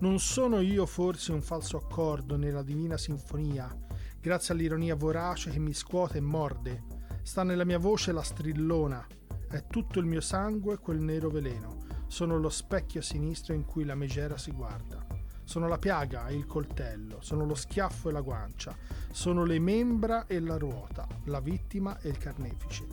Non 0.00 0.18
sono 0.18 0.60
io 0.60 0.86
forse 0.86 1.32
un 1.32 1.42
falso 1.42 1.76
accordo 1.76 2.36
nella 2.36 2.62
divina 2.62 2.96
sinfonia, 2.96 3.74
grazie 4.20 4.54
all'ironia 4.54 4.94
vorace 4.94 5.50
che 5.50 5.58
mi 5.58 5.72
scuote 5.72 6.18
e 6.18 6.22
morde. 6.22 6.84
Sta 7.22 7.42
nella 7.42 7.64
mia 7.64 7.78
voce 7.78 8.12
la 8.12 8.22
strillona. 8.22 9.06
È 9.48 9.64
tutto 9.66 9.98
il 9.98 10.06
mio 10.06 10.20
sangue 10.20 10.78
quel 10.78 11.00
nero 11.00 11.30
veleno. 11.30 11.84
Sono 12.06 12.38
lo 12.38 12.48
specchio 12.48 13.00
sinistro 13.00 13.54
in 13.54 13.64
cui 13.64 13.84
la 13.84 13.94
megera 13.94 14.38
si 14.38 14.52
guarda. 14.52 15.17
Sono 15.48 15.66
la 15.66 15.78
piaga 15.78 16.26
e 16.26 16.34
il 16.34 16.44
coltello, 16.44 17.22
sono 17.22 17.46
lo 17.46 17.54
schiaffo 17.54 18.10
e 18.10 18.12
la 18.12 18.20
guancia, 18.20 18.76
sono 19.10 19.44
le 19.44 19.58
membra 19.58 20.26
e 20.26 20.40
la 20.40 20.58
ruota, 20.58 21.06
la 21.24 21.40
vittima 21.40 21.98
e 22.00 22.10
il 22.10 22.18
carnefice. 22.18 22.84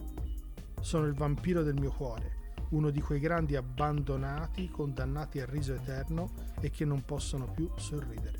Sono 0.79 1.05
il 1.05 1.13
vampiro 1.15 1.63
del 1.63 1.73
mio 1.73 1.91
cuore, 1.91 2.53
uno 2.69 2.91
di 2.91 3.01
quei 3.01 3.19
grandi 3.19 3.57
abbandonati, 3.57 4.69
condannati 4.69 5.41
al 5.41 5.47
riso 5.47 5.73
eterno 5.73 6.31
e 6.61 6.69
che 6.69 6.85
non 6.85 7.03
possono 7.03 7.45
più 7.45 7.69
sorridere. 7.75 8.39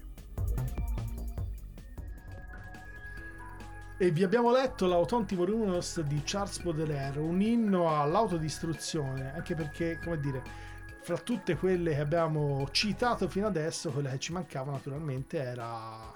E 3.98 4.12
vi 4.12 4.24
abbiamo 4.24 4.50
letto 4.50 4.88
l'Autonti 4.88 5.36
Voluminous 5.36 6.00
di 6.00 6.22
Charles 6.24 6.62
Baudelaire, 6.62 7.20
un 7.20 7.42
inno 7.42 7.94
all'autodistruzione, 8.00 9.34
anche 9.36 9.56
perché, 9.56 10.00
come 10.02 10.20
dire, 10.22 10.74
fra 11.06 11.18
tutte 11.18 11.56
quelle 11.56 11.94
che 11.94 12.00
abbiamo 12.00 12.68
citato 12.72 13.30
fino 13.30 13.46
adesso, 13.46 13.92
quella 13.92 14.10
che 14.10 14.18
ci 14.18 14.34
mancava 14.34 14.72
naturalmente 14.72 15.38
era 15.38 16.12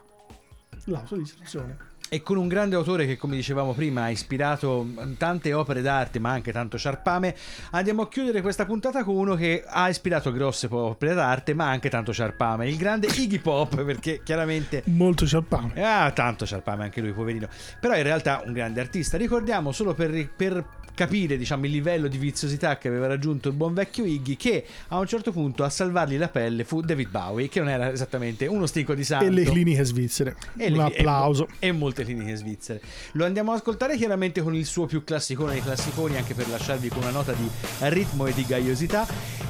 l'autodistruzione. 0.86 1.78
E 2.12 2.24
con 2.24 2.38
un 2.38 2.48
grande 2.48 2.76
autore 2.76 3.06
che, 3.06 3.16
come 3.16 3.36
dicevamo 3.36 3.74
prima, 3.74 4.06
ha 4.06 4.10
ispirato 4.10 4.88
tante 5.20 5.54
opere 5.54 5.84
d'arte, 5.84 6.18
ma 6.18 6.32
anche 6.32 6.52
tanto 6.52 6.76
ciarpame, 6.76 7.36
andiamo 7.70 8.02
a 8.02 8.08
chiudere 8.10 8.42
questa 8.42 8.66
puntata 8.66 9.04
con 9.04 9.16
uno 9.16 9.36
che 9.36 9.64
ha 9.64 9.88
ispirato 9.90 10.32
grosse 10.32 10.68
opere 10.72 11.14
d'arte, 11.14 11.54
ma 11.54 11.70
anche 11.70 11.88
tanto 11.88 12.12
ciarpame. 12.12 12.68
Il 12.68 12.78
grande 12.78 13.06
Iggy 13.14 13.38
Pop, 13.38 13.84
perché 13.84 14.22
chiaramente... 14.24 14.82
Molto 14.86 15.28
ciarpame. 15.28 15.84
Ah, 15.84 16.10
tanto 16.10 16.48
ciarpame 16.48 16.86
anche 16.86 17.00
lui, 17.00 17.12
poverino. 17.12 17.48
Però 17.80 17.96
in 17.96 18.02
realtà 18.02 18.42
un 18.44 18.54
grande 18.54 18.82
artista. 18.82 19.16
Ricordiamo 19.16 19.72
solo 19.72 19.94
per, 19.94 20.32
per 20.36 20.66
capire 21.00 21.38
diciamo, 21.38 21.64
il 21.64 21.72
livello 21.72 22.10
di 22.10 22.18
viziosità 22.18 22.78
che 22.78 22.90
aveva 22.90 23.08
raggiunto 23.08 23.48
il 23.48 23.56
buon 23.56 23.74
vecchio 23.74 24.04
Iggy 24.04 24.36
che 24.36 24.66
a 24.90 24.98
un 24.98 25.08
certo 25.08 25.32
punto 25.32 25.64
a 25.64 25.70
salvargli 25.70 26.18
la 26.18 26.28
pelle 26.28 26.66
fu 26.66 26.82
David 26.82 27.08
Bowie 27.08 27.48
che 27.48 27.60
non 27.60 27.70
era 27.70 27.90
esattamente 27.90 28.48
uno 28.48 28.66
stinco 28.66 28.94
di 28.94 29.06
santo 29.06 29.24
E 29.24 29.30
le 29.30 29.46
cliniche 29.46 29.86
svizzere. 29.86 30.36
e 30.58 30.70
un 30.70 30.82
applauso. 30.82 31.48
E, 31.60 31.68
e 31.68 31.72
molte 31.72 32.04
cliniche 32.04 32.36
svizzere. 32.36 32.82
Lo 33.14 33.24
andiamo 33.24 33.52
ad 33.52 33.60
ascoltare 33.60 33.96
chiaramente 33.96 34.42
con 34.42 34.54
il 34.54 34.66
suo 34.66 34.88
più 34.88 35.06
classicone 35.06 35.54
dei 35.54 35.62
classiconi, 35.62 36.18
anche 36.18 36.34
per 36.34 36.50
lasciarvi 36.50 36.90
con 36.90 37.04
una 37.04 37.12
nota 37.12 37.32
di 37.32 37.50
ritmo 37.80 38.26
e 38.26 38.34
di 38.34 38.46
gaiosità. 38.46 39.08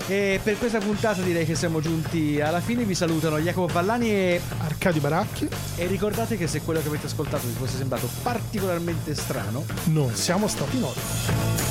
E 0.07 0.39
per 0.43 0.55
questa 0.59 0.77
puntata 0.77 1.23
direi 1.23 1.45
che 1.45 1.55
siamo 1.55 1.81
giunti 1.81 2.39
alla 2.39 2.61
fine. 2.61 2.83
Vi 2.83 2.93
salutano 2.93 3.39
Jacopo 3.39 3.73
Vallani 3.73 4.11
e, 4.11 4.41
Arcadio 4.59 5.01
Baracchi, 5.01 5.47
e 5.77 5.87
ricordate 5.87 6.37
che 6.37 6.45
se 6.45 6.61
quello 6.61 6.79
che 6.79 6.89
avete 6.89 7.07
ascoltato 7.07 7.47
vi 7.47 7.53
fosse 7.53 7.77
sembrato 7.77 8.07
particolarmente 8.21 9.15
strano, 9.15 9.65
non 9.85 10.13
siamo 10.13 10.47
stati 10.47 10.77
noi. 10.77 11.38
Bye. 11.39 11.68